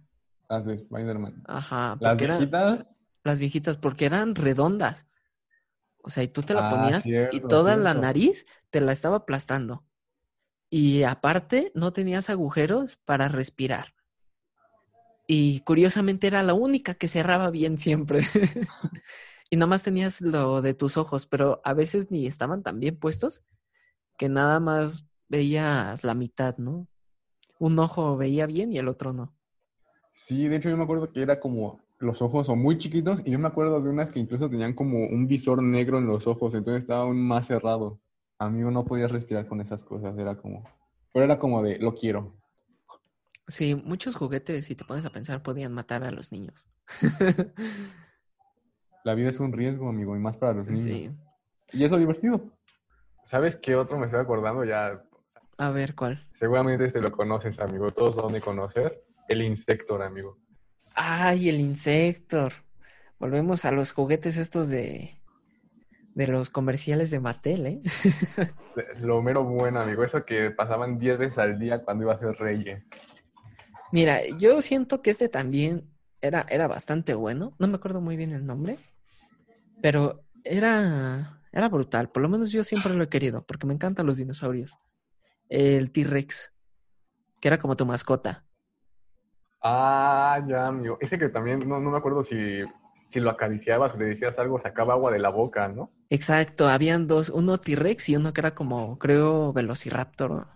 Las 0.49 0.65
de 0.65 0.75
Spider-Man. 0.75 1.43
Ajá, 1.47 1.97
Las 1.99 2.19
eran 2.21 2.37
viejitas, 2.39 2.97
las 3.23 3.39
viejitas, 3.39 3.77
porque 3.77 4.05
eran 4.05 4.35
redondas. 4.35 5.07
O 6.03 6.09
sea, 6.09 6.23
y 6.23 6.27
tú 6.27 6.43
te 6.43 6.53
la 6.55 6.63
Ah, 6.63 6.67
ponías 6.67 7.13
y 7.29 7.41
cierto, 7.41 7.47
toda 7.47 7.77
la 7.77 7.93
nariz 7.95 8.45
te 8.69 8.81
la 8.81 8.91
estaba 8.91 9.17
aplastando. 9.17 9.85
Y 10.69 11.03
aparte, 11.03 11.71
no 11.75 11.93
tenías 11.93 12.29
agujeros 12.29 12.97
para 13.05 13.29
respirar. 13.29 13.95
Y 15.27 15.61
curiosamente 15.61 16.27
era 16.27 16.43
la 16.43 16.53
única 16.53 16.93
que 16.95 17.07
cerraba 17.07 17.49
bien 17.51 17.77
siempre. 17.79 18.21
y 19.49 19.55
nada 19.57 19.67
más 19.67 19.83
tenías 19.83 20.21
lo 20.21 20.61
de 20.61 20.73
tus 20.73 20.97
ojos, 20.97 21.25
pero 21.27 21.61
a 21.63 21.73
veces 21.73 22.11
ni 22.11 22.27
estaban 22.27 22.63
tan 22.63 22.79
bien 22.79 22.97
puestos 22.97 23.43
que 24.17 24.29
nada 24.29 24.59
más 24.59 25.05
veías 25.29 26.03
la 26.03 26.15
mitad, 26.15 26.57
¿no? 26.57 26.87
Un 27.59 27.79
ojo 27.79 28.17
veía 28.17 28.47
bien 28.47 28.73
y 28.73 28.79
el 28.79 28.89
otro 28.89 29.13
no. 29.13 29.35
Sí, 30.13 30.47
de 30.47 30.57
hecho 30.57 30.69
yo 30.69 30.77
me 30.77 30.83
acuerdo 30.83 31.11
que 31.11 31.21
era 31.21 31.39
como 31.39 31.79
los 32.01 32.21
ojos 32.21 32.47
son 32.47 32.59
muy 32.59 32.77
chiquitos 32.77 33.21
y 33.25 33.31
yo 33.31 33.39
me 33.39 33.47
acuerdo 33.47 33.81
de 33.81 33.89
unas 33.89 34.11
que 34.11 34.19
incluso 34.19 34.49
tenían 34.49 34.73
como 34.73 35.05
un 35.07 35.27
visor 35.27 35.61
negro 35.63 35.97
en 35.99 36.07
los 36.07 36.27
ojos, 36.27 36.53
entonces 36.53 36.83
estaba 36.83 37.03
aún 37.03 37.21
más 37.25 37.47
cerrado. 37.47 37.99
Amigo, 38.39 38.71
no 38.71 38.83
podías 38.85 39.11
respirar 39.11 39.47
con 39.47 39.61
esas 39.61 39.83
cosas, 39.83 40.17
era 40.17 40.35
como... 40.35 40.63
Pero 41.13 41.25
era 41.25 41.37
como 41.39 41.61
de, 41.61 41.77
lo 41.77 41.93
quiero. 41.93 42.35
Sí, 43.47 43.75
muchos 43.75 44.15
juguetes, 44.15 44.65
si 44.65 44.75
te 44.75 44.83
pones 44.85 45.05
a 45.05 45.09
pensar, 45.11 45.43
podían 45.43 45.73
matar 45.73 46.03
a 46.03 46.11
los 46.11 46.31
niños. 46.31 46.67
La 49.03 49.15
vida 49.15 49.29
es 49.29 49.39
un 49.39 49.51
riesgo, 49.51 49.89
amigo, 49.89 50.15
y 50.15 50.19
más 50.19 50.37
para 50.37 50.53
los 50.53 50.67
Sí. 50.67 50.73
niños. 50.73 51.17
Y 51.73 51.83
eso 51.83 51.95
es 51.95 52.01
divertido. 52.01 52.51
¿Sabes 53.23 53.55
qué 53.55 53.75
otro 53.75 53.97
me 53.97 54.05
estoy 54.05 54.21
acordando? 54.21 54.63
Ya, 54.63 55.03
A 55.57 55.69
ver, 55.71 55.95
¿cuál? 55.95 56.27
seguramente 56.33 56.85
este 56.85 57.01
lo 57.01 57.11
conoces, 57.11 57.59
amigo. 57.59 57.91
Todos 57.91 58.15
lo 58.15 58.27
han 58.27 58.33
de 58.33 58.41
conocer. 58.41 59.03
El 59.27 59.41
Insector, 59.43 60.01
amigo. 60.01 60.37
Ay, 60.93 61.49
el 61.49 61.59
Insector. 61.59 62.53
Volvemos 63.19 63.65
a 63.65 63.71
los 63.71 63.91
juguetes 63.91 64.37
estos 64.37 64.69
de, 64.69 65.15
de 66.15 66.27
los 66.27 66.49
comerciales 66.49 67.11
de 67.11 67.19
Mattel, 67.19 67.65
¿eh? 67.65 67.81
Lo 68.99 69.21
mero 69.21 69.43
bueno, 69.43 69.81
amigo. 69.81 70.03
Eso 70.03 70.25
que 70.25 70.51
pasaban 70.51 70.97
10 70.97 71.17
veces 71.17 71.37
al 71.37 71.59
día 71.59 71.83
cuando 71.83 72.03
iba 72.03 72.13
a 72.13 72.17
ser 72.17 72.35
Reyes. 72.35 72.83
Mira, 73.91 74.21
yo 74.37 74.61
siento 74.61 75.01
que 75.01 75.11
este 75.11 75.29
también 75.29 75.89
era, 76.21 76.45
era 76.49 76.67
bastante 76.67 77.13
bueno. 77.13 77.53
No 77.59 77.67
me 77.67 77.75
acuerdo 77.75 78.01
muy 78.01 78.15
bien 78.15 78.31
el 78.31 78.45
nombre, 78.45 78.77
pero 79.81 80.23
era, 80.43 81.41
era 81.51 81.69
brutal. 81.69 82.09
Por 82.09 82.21
lo 82.21 82.29
menos 82.29 82.51
yo 82.51 82.63
siempre 82.63 82.93
lo 82.93 83.03
he 83.03 83.09
querido, 83.09 83.45
porque 83.45 83.67
me 83.67 83.73
encantan 83.73 84.05
los 84.05 84.17
dinosaurios. 84.17 84.77
El 85.49 85.91
T-Rex, 85.91 86.53
que 87.41 87.47
era 87.47 87.59
como 87.59 87.75
tu 87.75 87.85
mascota. 87.85 88.45
Ah, 89.61 90.43
ya, 90.47 90.67
amigo. 90.67 90.97
Ese 90.99 91.19
que 91.19 91.29
también, 91.29 91.67
no, 91.67 91.79
no 91.79 91.91
me 91.91 91.97
acuerdo 91.97 92.23
si, 92.23 92.61
si 93.09 93.19
lo 93.19 93.29
acariciabas 93.29 93.93
o 93.93 93.97
le 93.97 94.05
decías 94.05 94.37
algo, 94.39 94.57
sacaba 94.57 94.93
agua 94.93 95.11
de 95.11 95.19
la 95.19 95.29
boca, 95.29 95.67
¿no? 95.67 95.91
Exacto, 96.09 96.67
habían 96.67 97.07
dos, 97.07 97.29
uno 97.29 97.59
T-Rex 97.59 98.09
y 98.09 98.15
uno 98.15 98.33
que 98.33 98.41
era 98.41 98.55
como, 98.55 98.97
creo, 98.97 99.53
Velociraptor. 99.53 100.47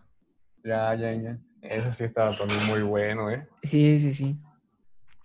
Ya, 0.63 0.95
ya, 0.95 1.13
ya. 1.13 1.37
Eso 1.61 1.91
sí 1.91 2.03
estaba 2.03 2.35
también 2.35 2.65
muy 2.67 2.81
bueno, 2.81 3.29
¿eh? 3.29 3.47
Sí, 3.63 3.99
sí, 3.99 4.13
sí. 4.13 4.37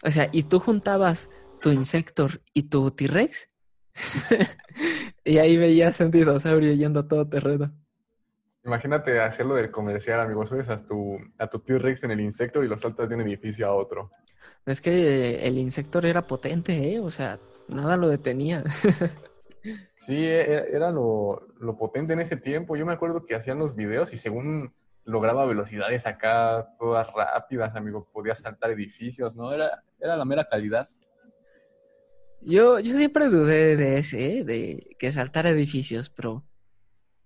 O 0.05 0.11
sea, 0.11 0.29
y 0.33 0.45
tú 0.45 0.61
juntabas 0.61 1.29
tu 1.61 1.71
Insector 1.71 2.41
y 2.53 2.65
tu 2.65 2.91
T-Rex. 2.91 3.49
y 5.25 5.39
ahí 5.39 5.57
veías 5.57 6.01
un 6.01 6.11
dinosaurio 6.11 6.73
yendo 6.73 7.07
todo 7.07 7.29
terreno. 7.29 7.73
Imagínate 8.65 9.21
hacerlo 9.21 9.55
del 9.55 9.71
comercial, 9.71 10.21
amigo. 10.21 10.47
Subes 10.47 10.69
a 10.69 10.77
tu, 10.85 11.19
a 11.39 11.47
tu 11.47 11.61
T-Rex 11.61 12.05
en 12.05 12.11
el 12.11 12.21
insecto 12.21 12.63
y 12.63 12.69
lo 12.69 12.77
saltas 12.77 13.09
de 13.09 13.15
un 13.15 13.23
edificio 13.23 13.67
a 13.67 13.75
otro. 13.75 14.11
Es 14.67 14.81
que 14.81 15.47
el 15.47 15.59
Insector 15.59 16.05
era 16.07 16.27
potente, 16.27 16.95
¿eh? 16.95 17.01
O 17.01 17.11
sea, 17.11 17.39
nada 17.69 17.97
lo 17.97 18.09
detenía. 18.09 18.65
Sí, 20.01 20.17
e- 20.17 20.75
era 20.75 20.91
lo, 20.91 21.47
lo 21.61 21.77
potente 21.77 22.15
en 22.15 22.21
ese 22.21 22.39
tiempo. 22.39 22.75
Yo 22.75 22.87
me 22.87 22.95
acuerdo 22.95 23.27
que 23.27 23.35
hacían 23.35 23.59
los 23.59 23.77
videos 23.77 24.15
y 24.15 24.17
según 24.17 24.73
lograba 25.05 25.45
velocidades 25.45 26.07
acá 26.07 26.75
todas 26.79 27.07
rápidas, 27.13 27.77
amigo, 27.77 28.09
podía 28.11 28.35
saltar 28.35 28.71
edificios, 28.71 29.37
¿no? 29.37 29.53
Era, 29.53 29.83
era 29.99 30.17
la 30.17 30.25
mera 30.25 30.45
calidad. 30.45 30.89
Yo, 32.41 32.79
yo 32.81 32.97
siempre 32.97 33.29
dudé 33.29 33.77
de 33.77 33.99
ese, 33.99 34.39
¿eh? 34.39 34.45
De 34.45 34.97
que 34.99 35.13
saltara 35.13 35.51
edificios, 35.51 36.09
pero 36.09 36.45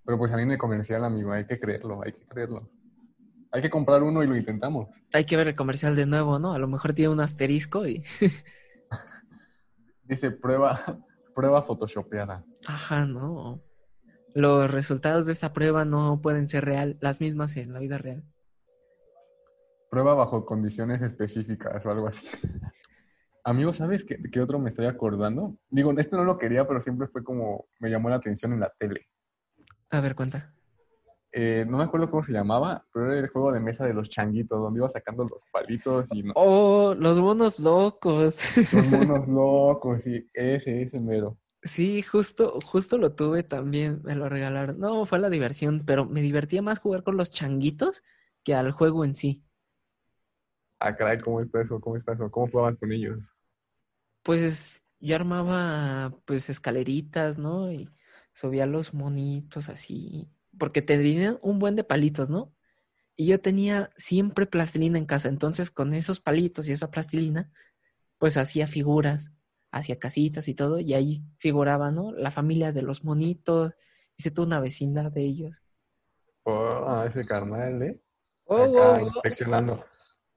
Pero 0.04 0.18
pues 0.18 0.32
a 0.32 0.36
mí 0.36 0.42
en 0.42 0.52
el 0.52 0.58
comercial, 0.58 1.04
amigo, 1.04 1.32
hay 1.32 1.46
que 1.46 1.58
creerlo, 1.58 2.02
hay 2.02 2.12
que 2.12 2.24
creerlo. 2.26 2.70
Hay 3.50 3.62
que 3.62 3.70
comprar 3.70 4.02
uno 4.02 4.22
y 4.22 4.26
lo 4.26 4.36
intentamos. 4.36 4.88
hay 5.12 5.24
que 5.24 5.36
ver 5.36 5.48
el 5.48 5.54
comercial 5.54 5.94
de 5.94 6.06
nuevo, 6.06 6.38
¿no? 6.38 6.52
A 6.52 6.58
lo 6.58 6.66
mejor 6.66 6.92
tiene 6.92 7.12
un 7.12 7.20
asterisco 7.20 7.86
y... 7.86 8.02
Dice 10.02 10.32
prueba, 10.32 10.98
prueba 11.34 11.62
photoshopeada. 11.62 12.44
Ajá, 12.66 13.06
no. 13.06 13.62
Los 14.34 14.70
resultados 14.70 15.26
de 15.26 15.32
esa 15.32 15.52
prueba 15.52 15.84
no 15.84 16.20
pueden 16.20 16.48
ser 16.48 16.64
real, 16.64 16.98
las 17.00 17.20
mismas 17.20 17.56
en 17.56 17.72
la 17.72 17.78
vida 17.78 17.96
real. 17.96 18.24
Prueba 19.88 20.14
bajo 20.14 20.44
condiciones 20.44 21.00
específicas 21.00 21.86
o 21.86 21.90
algo 21.90 22.08
así. 22.08 22.26
Amigo, 23.44 23.72
¿sabes 23.72 24.04
qué, 24.04 24.18
qué 24.32 24.40
otro 24.40 24.58
me 24.58 24.70
estoy 24.70 24.86
acordando? 24.86 25.56
Digo, 25.70 25.92
esto 25.96 26.16
no 26.16 26.24
lo 26.24 26.38
quería, 26.38 26.66
pero 26.66 26.80
siempre 26.80 27.06
fue 27.06 27.22
como, 27.22 27.66
me 27.78 27.88
llamó 27.88 28.08
la 28.08 28.16
atención 28.16 28.52
en 28.52 28.60
la 28.60 28.72
tele. 28.78 29.06
A 29.90 30.00
ver, 30.00 30.14
cuenta. 30.14 30.52
Eh, 31.32 31.64
no 31.68 31.78
me 31.78 31.84
acuerdo 31.84 32.10
cómo 32.10 32.22
se 32.22 32.32
llamaba, 32.32 32.84
pero 32.92 33.10
era 33.12 33.20
el 33.20 33.28
juego 33.28 33.50
de 33.52 33.60
mesa 33.60 33.84
de 33.86 33.92
los 33.94 34.08
changuitos, 34.08 34.60
donde 34.60 34.78
iba 34.78 34.88
sacando 34.88 35.24
los 35.24 35.44
palitos 35.50 36.12
y 36.12 36.22
no- 36.22 36.32
Oh, 36.36 36.94
los 36.96 37.18
monos 37.18 37.58
locos. 37.58 38.40
los 38.72 38.86
monos 38.88 39.26
locos 39.28 40.06
y 40.06 40.24
ese, 40.32 40.82
ese 40.82 41.00
mero. 41.00 41.36
Sí, 41.62 42.02
justo, 42.02 42.58
justo 42.64 42.98
lo 42.98 43.14
tuve 43.14 43.42
también, 43.42 44.00
me 44.04 44.14
lo 44.14 44.28
regalaron. 44.28 44.78
No, 44.78 45.06
fue 45.06 45.18
la 45.18 45.30
diversión, 45.30 45.82
pero 45.86 46.04
me 46.06 46.22
divertía 46.22 46.62
más 46.62 46.78
jugar 46.78 47.02
con 47.02 47.16
los 47.16 47.30
changuitos 47.30 48.02
que 48.44 48.54
al 48.54 48.70
juego 48.72 49.04
en 49.04 49.14
sí. 49.14 49.42
Ah, 50.78 50.94
caray, 50.94 51.18
¿cómo 51.20 51.40
está 51.40 51.62
eso? 51.62 51.80
¿Cómo 51.80 51.96
está 51.96 52.12
eso? 52.12 52.30
¿Cómo 52.30 52.48
jugabas 52.48 52.76
con 52.78 52.92
ellos? 52.92 53.18
Pues 54.22 54.82
yo 55.00 55.16
armaba 55.16 56.16
pues 56.24 56.48
escaleritas, 56.48 57.38
¿no? 57.38 57.70
Y 57.72 57.88
subía 58.34 58.66
los 58.66 58.94
monitos 58.94 59.68
así, 59.70 60.30
porque 60.58 60.82
tenían 60.82 61.38
un 61.42 61.58
buen 61.58 61.76
de 61.76 61.84
palitos, 61.84 62.30
¿no? 62.30 62.54
Y 63.16 63.26
yo 63.26 63.40
tenía 63.40 63.90
siempre 63.96 64.46
plastilina 64.46 64.98
en 64.98 65.06
casa, 65.06 65.28
entonces 65.28 65.70
con 65.70 65.94
esos 65.94 66.20
palitos 66.20 66.68
y 66.68 66.72
esa 66.72 66.90
plastilina, 66.90 67.52
pues 68.18 68.36
hacía 68.36 68.66
figuras, 68.66 69.32
hacía 69.72 69.98
casitas 69.98 70.48
y 70.48 70.54
todo, 70.54 70.80
y 70.80 70.94
ahí 70.94 71.24
figuraba, 71.38 71.90
¿no? 71.92 72.12
La 72.12 72.30
familia 72.32 72.72
de 72.72 72.82
los 72.82 73.04
monitos, 73.04 73.74
hice 74.18 74.30
toda 74.30 74.46
una 74.48 74.60
vecindad 74.60 75.12
de 75.12 75.22
ellos. 75.22 75.62
Oh, 76.46 77.02
ese 77.06 77.26
carnal, 77.26 77.82
¿eh? 77.82 78.00
Oh, 78.46 78.64
Acá, 78.64 79.00
wow, 79.02 79.02
inspeccionando. 79.02 79.84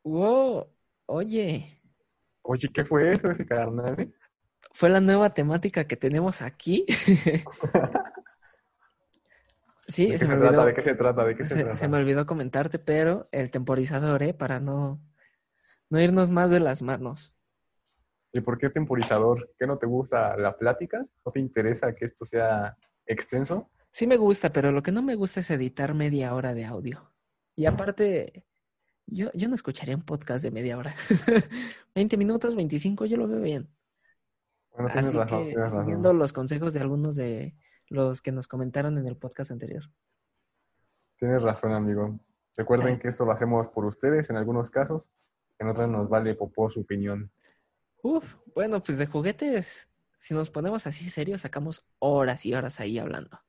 wow, 0.03 0.65
oye, 1.07 1.79
Oye, 2.43 2.69
¿qué 2.73 2.83
fue 2.85 3.11
eso, 3.11 3.29
ese 3.31 3.45
carnal, 3.45 3.99
eh? 3.99 4.11
Fue 4.73 4.89
la 4.89 5.01
nueva 5.01 5.33
temática 5.33 5.85
que 5.87 5.97
tenemos 5.97 6.41
aquí. 6.41 6.85
Sí, 9.89 10.07
¿De 10.11 10.17
se 10.17 10.27
me 10.27 10.33
trata? 10.35 10.49
olvidó. 10.49 10.65
¿De 10.65 10.73
qué 10.73 10.83
se 10.83 10.95
trata? 10.95 11.23
¿De 11.23 11.35
qué 11.37 11.43
se 11.45 11.55
Se, 11.55 11.63
trata? 11.63 11.77
se 11.77 11.87
me 11.87 11.97
olvidó 11.97 12.25
comentarte, 12.25 12.77
pero 12.77 13.29
el 13.31 13.49
temporizador, 13.51 14.21
¿eh? 14.21 14.33
Para 14.33 14.59
no, 14.59 14.99
no 15.89 16.01
irnos 16.01 16.29
más 16.29 16.49
de 16.49 16.59
las 16.59 16.81
manos. 16.81 17.33
¿Y 18.33 18.41
por 18.41 18.57
qué 18.57 18.69
temporizador? 18.69 19.53
¿Qué 19.57 19.65
no 19.65 19.77
te 19.77 19.85
gusta 19.85 20.35
la 20.35 20.57
plática? 20.57 21.05
¿No 21.25 21.31
te 21.31 21.39
interesa 21.39 21.95
que 21.95 22.03
esto 22.03 22.25
sea 22.25 22.75
extenso? 23.05 23.69
Sí 23.89 24.07
me 24.07 24.17
gusta, 24.17 24.51
pero 24.51 24.73
lo 24.73 24.83
que 24.83 24.91
no 24.91 25.01
me 25.01 25.15
gusta 25.15 25.39
es 25.39 25.49
editar 25.51 25.93
media 25.93 26.33
hora 26.35 26.53
de 26.53 26.65
audio. 26.65 27.09
Y 27.55 27.65
aparte, 27.65 28.43
yo, 29.05 29.31
yo 29.33 29.47
no 29.47 29.55
escucharía 29.55 29.95
un 29.95 30.03
podcast 30.03 30.43
de 30.43 30.51
media 30.51 30.77
hora. 30.77 30.93
20 31.95 32.17
minutos, 32.17 32.55
25, 32.55 33.05
yo 33.05 33.15
lo 33.15 33.29
veo 33.29 33.39
bien. 33.39 33.69
Bueno, 34.77 34.91
Así 34.93 35.11
razón, 35.11 35.47
que, 35.47 35.69
siguiendo 35.69 36.13
los 36.13 36.33
consejos 36.33 36.73
de 36.73 36.79
algunos 36.81 37.15
de 37.15 37.55
los 37.89 38.21
que 38.21 38.31
nos 38.31 38.47
comentaron 38.47 38.97
en 38.99 39.07
el 39.07 39.17
podcast 39.17 39.49
anterior. 39.51 39.83
Tienes 41.17 41.41
razón, 41.41 41.71
amigo. 41.73 42.19
Recuerden 42.55 42.95
Eh. 42.95 42.99
que 42.99 43.07
esto 43.07 43.25
lo 43.25 43.31
hacemos 43.31 43.69
por 43.69 43.85
ustedes 43.85 44.29
en 44.29 44.37
algunos 44.37 44.69
casos, 44.69 45.09
en 45.57 45.67
otros 45.69 45.89
nos 45.89 46.09
vale 46.09 46.35
popó 46.35 46.69
su 46.69 46.81
opinión. 46.81 47.31
Uf, 48.03 48.23
bueno, 48.53 48.81
pues 48.83 48.99
de 48.99 49.07
juguetes, 49.07 49.89
si 50.19 50.35
nos 50.35 50.51
ponemos 50.51 50.85
así 50.85 51.09
serios, 51.09 51.41
sacamos 51.41 51.83
horas 51.97 52.45
y 52.45 52.53
horas 52.53 52.79
ahí 52.79 52.99
hablando. 52.99 53.39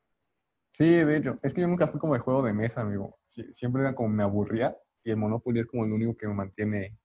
Sí, 0.71 0.89
de 0.89 1.17
hecho, 1.19 1.39
es 1.43 1.53
que 1.53 1.61
yo 1.61 1.69
nunca 1.69 1.89
fui 1.89 2.01
como 2.01 2.15
de 2.15 2.21
juego 2.21 2.43
de 2.43 2.55
mesa, 2.55 2.81
amigo. 2.81 3.19
Siempre 3.27 3.83
era 3.83 3.95
como 3.95 4.09
me 4.09 4.23
aburría 4.23 4.77
y 5.05 5.11
el 5.11 5.17
Monopoly 5.19 5.61
es 5.61 5.67
como 5.67 5.85
el 5.85 5.93
único 5.93 6.17
que 6.17 6.27
me 6.27 6.35
mantiene 6.35 6.97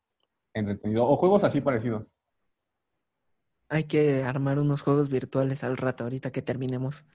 entretenido. 0.53 1.05
O 1.07 1.17
juegos 1.17 1.43
así 1.43 1.59
parecidos. 1.59 2.13
Hay 3.73 3.85
que 3.85 4.23
armar 4.23 4.57
unos 4.59 4.81
juegos 4.83 5.09
virtuales 5.09 5.63
al 5.65 5.75
rato, 5.77 6.05
ahorita 6.05 6.31
que 6.31 6.41
terminemos. 6.41 7.05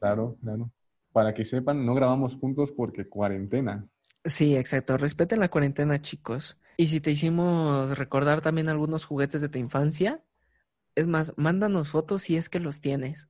Claro, 0.00 0.36
claro. 0.42 0.70
Para 1.12 1.34
que 1.34 1.44
sepan, 1.44 1.84
no 1.86 1.94
grabamos 1.94 2.36
juntos 2.36 2.72
porque 2.72 3.08
cuarentena. 3.08 3.86
Sí, 4.24 4.56
exacto. 4.56 4.96
Respeten 4.96 5.40
la 5.40 5.48
cuarentena, 5.50 6.00
chicos. 6.02 6.58
Y 6.76 6.88
si 6.88 7.00
te 7.00 7.10
hicimos 7.10 7.96
recordar 7.98 8.40
también 8.40 8.68
algunos 8.68 9.04
juguetes 9.04 9.40
de 9.40 9.48
tu 9.48 9.58
infancia, 9.58 10.22
es 10.94 11.06
más, 11.06 11.32
mándanos 11.36 11.90
fotos 11.90 12.22
si 12.22 12.36
es 12.36 12.48
que 12.48 12.60
los 12.60 12.80
tienes. 12.80 13.26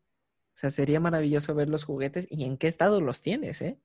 O 0.55 0.61
sea, 0.61 0.71
sería 0.71 1.01
maravilloso 1.01 1.55
ver 1.55 1.69
los 1.69 1.85
juguetes 1.85 2.27
y 2.31 2.45
en 2.45 2.59
qué 2.59 2.69
estado 2.69 3.01
los 3.01 3.21
tienes, 3.23 3.63
¿eh? 3.63 3.79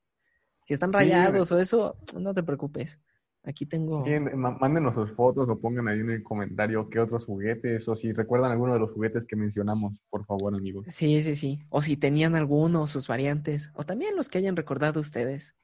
Si 0.66 0.74
están 0.74 0.92
Sí, 0.92 0.98
rayados 0.98 1.52
o 1.52 1.60
eso, 1.60 1.98
no 2.20 2.34
te 2.34 2.44
preocupes. 2.44 3.00
Aquí 3.46 3.66
tengo. 3.66 4.06
Sí, 4.06 4.12
mándenos 4.20 4.96
sus 4.96 5.12
fotos 5.12 5.50
o 5.50 5.60
pongan 5.60 5.90
ahí 5.90 6.00
en 6.00 6.12
el 6.12 6.24
comentario 6.24 6.90
qué 6.90 7.00
otros 7.00 7.26
juguetes 7.26 7.88
o 7.90 7.96
si 7.96 8.14
recuerdan 8.14 8.52
alguno 8.52 8.74
de 8.74 8.80
los 8.80 8.94
juguetes 8.94 9.26
que 9.26 9.36
mencionamos, 9.36 9.94
por 10.10 10.26
favor, 10.26 10.56
amigos. 10.56 10.86
Sí, 10.90 11.22
sí, 11.22 11.36
sí. 11.36 11.60
O 11.70 11.82
si 11.82 11.98
tenían 11.98 12.36
alguno, 12.36 12.88
sus 12.88 13.08
variantes. 13.08 13.72
O 13.74 13.86
también 13.86 14.16
los 14.16 14.30
que 14.30 14.38
hayan 14.38 14.56
recordado 14.56 15.02
ustedes. 15.02 15.56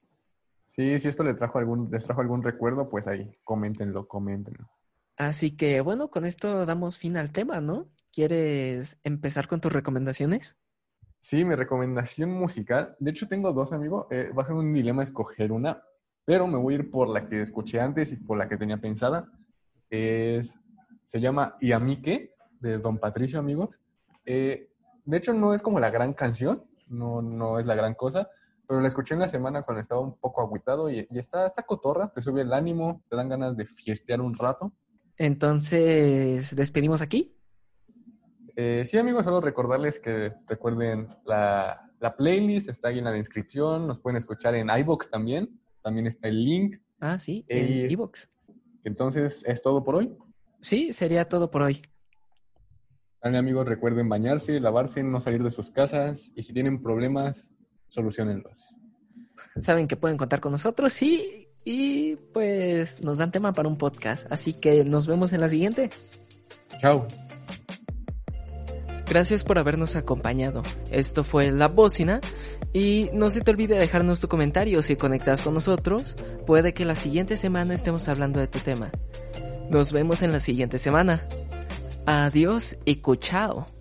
Sí, 0.67 0.99
si 0.99 1.07
esto 1.07 1.23
les 1.23 1.37
trajo 1.37 1.57
algún, 1.57 1.89
les 1.89 2.03
trajo 2.03 2.19
algún 2.19 2.43
recuerdo, 2.43 2.89
pues 2.89 3.07
ahí, 3.07 3.31
coméntenlo, 3.45 4.07
coméntenlo. 4.07 4.69
Así 5.15 5.55
que 5.55 5.81
bueno, 5.81 6.09
con 6.09 6.25
esto 6.25 6.65
damos 6.65 6.97
fin 6.97 7.17
al 7.17 7.31
tema, 7.31 7.61
¿no? 7.61 7.87
¿Quieres 8.11 8.99
empezar 9.03 9.47
con 9.47 9.61
tus 9.61 9.71
recomendaciones? 9.71 10.57
Sí, 11.21 11.43
mi 11.43 11.55
recomendación 11.55 12.31
musical, 12.31 12.95
de 12.99 13.11
hecho 13.11 13.27
tengo 13.27 13.51
dos, 13.51 13.73
amigo, 13.73 14.07
eh, 14.09 14.31
va 14.37 14.43
a 14.43 14.45
ser 14.45 14.55
un 14.55 14.73
dilema 14.73 15.03
escoger 15.03 15.51
una, 15.51 15.83
pero 16.29 16.45
me 16.45 16.59
voy 16.59 16.75
a 16.75 16.77
ir 16.77 16.91
por 16.91 17.09
la 17.09 17.27
que 17.27 17.41
escuché 17.41 17.79
antes 17.79 18.11
y 18.11 18.15
por 18.15 18.37
la 18.37 18.47
que 18.47 18.55
tenía 18.55 18.77
pensada. 18.77 19.31
Es, 19.89 20.59
se 21.03 21.19
llama 21.19 21.57
¿Y 21.59 21.71
a 21.71 21.79
mí 21.79 22.03
qué? 22.03 22.35
de 22.59 22.77
Don 22.77 22.99
Patricio, 22.99 23.39
amigos. 23.39 23.81
Eh, 24.27 24.69
de 25.05 25.17
hecho 25.17 25.33
no 25.33 25.55
es 25.55 25.63
como 25.63 25.79
la 25.79 25.89
gran 25.89 26.13
canción, 26.13 26.65
no, 26.87 27.23
no 27.23 27.57
es 27.57 27.65
la 27.65 27.73
gran 27.73 27.95
cosa, 27.95 28.29
pero 28.67 28.79
la 28.79 28.87
escuché 28.87 29.15
en 29.15 29.21
la 29.21 29.27
semana 29.27 29.63
cuando 29.63 29.81
estaba 29.81 30.01
un 30.01 30.19
poco 30.19 30.41
agüitado 30.41 30.91
y, 30.91 31.07
y 31.09 31.17
está, 31.17 31.47
está 31.47 31.63
cotorra, 31.63 32.13
te 32.13 32.21
sube 32.21 32.41
el 32.41 32.53
ánimo, 32.53 33.01
te 33.09 33.15
dan 33.15 33.27
ganas 33.27 33.57
de 33.57 33.65
fiestear 33.65 34.21
un 34.21 34.37
rato. 34.37 34.71
Entonces, 35.17 36.55
despedimos 36.55 37.01
aquí. 37.01 37.35
Eh, 38.55 38.83
sí, 38.85 38.99
amigos, 38.99 39.23
solo 39.23 39.41
recordarles 39.41 39.99
que 39.99 40.31
recuerden 40.45 41.07
la, 41.25 41.89
la 41.99 42.15
playlist, 42.15 42.69
está 42.69 42.89
ahí 42.89 42.99
en 42.99 43.05
la 43.05 43.11
descripción, 43.11 43.87
nos 43.87 43.99
pueden 43.99 44.17
escuchar 44.17 44.53
en 44.53 44.69
iBox 44.69 45.09
también, 45.09 45.59
también 45.81 46.07
está 46.07 46.27
el 46.27 46.43
link. 46.43 46.77
Ah, 46.99 47.19
sí, 47.19 47.45
en 47.47 47.67
Eh, 47.67 47.91
Evox. 47.91 48.29
Entonces, 48.83 49.43
es 49.47 49.61
todo 49.61 49.83
por 49.83 49.95
hoy. 49.95 50.15
Sí, 50.61 50.93
sería 50.93 51.27
todo 51.27 51.49
por 51.51 51.61
hoy. 51.63 51.81
Dale, 53.21 53.37
amigos, 53.37 53.67
recuerden 53.67 54.07
bañarse, 54.07 54.59
lavarse, 54.59 55.03
no 55.03 55.19
salir 55.19 55.43
de 55.43 55.51
sus 55.51 55.71
casas 55.71 56.31
y 56.35 56.43
si 56.43 56.53
tienen 56.53 56.81
problemas, 56.81 57.53
solucionenlos. 57.89 58.75
Saben 59.59 59.87
que 59.87 59.97
pueden 59.97 60.17
contar 60.17 60.39
con 60.39 60.51
nosotros 60.53 61.01
y, 61.01 61.47
y 61.65 62.15
pues 62.33 63.01
nos 63.01 63.17
dan 63.17 63.31
tema 63.31 63.53
para 63.53 63.67
un 63.67 63.77
podcast. 63.77 64.29
Así 64.31 64.53
que 64.53 64.85
nos 64.85 65.07
vemos 65.07 65.33
en 65.33 65.41
la 65.41 65.49
siguiente. 65.49 65.89
Chao. 66.79 67.05
Gracias 69.07 69.43
por 69.43 69.57
habernos 69.57 69.95
acompañado. 69.95 70.61
Esto 70.91 71.23
fue 71.23 71.51
La 71.51 71.67
Bocina 71.67 72.21
y 72.73 73.09
no 73.13 73.29
se 73.29 73.41
te 73.41 73.51
olvide 73.51 73.77
dejarnos 73.77 74.19
tu 74.19 74.27
comentario 74.27 74.81
si 74.83 74.95
conectas 74.95 75.41
con 75.41 75.53
nosotros. 75.53 76.15
Puede 76.45 76.73
que 76.73 76.85
la 76.85 76.95
siguiente 76.95 77.37
semana 77.37 77.73
estemos 77.73 78.07
hablando 78.07 78.39
de 78.39 78.47
tu 78.47 78.59
tema. 78.59 78.91
Nos 79.69 79.91
vemos 79.91 80.21
en 80.21 80.31
la 80.31 80.39
siguiente 80.39 80.79
semana. 80.79 81.27
Adiós 82.05 82.77
y 82.85 82.97
cuchao. 82.97 83.78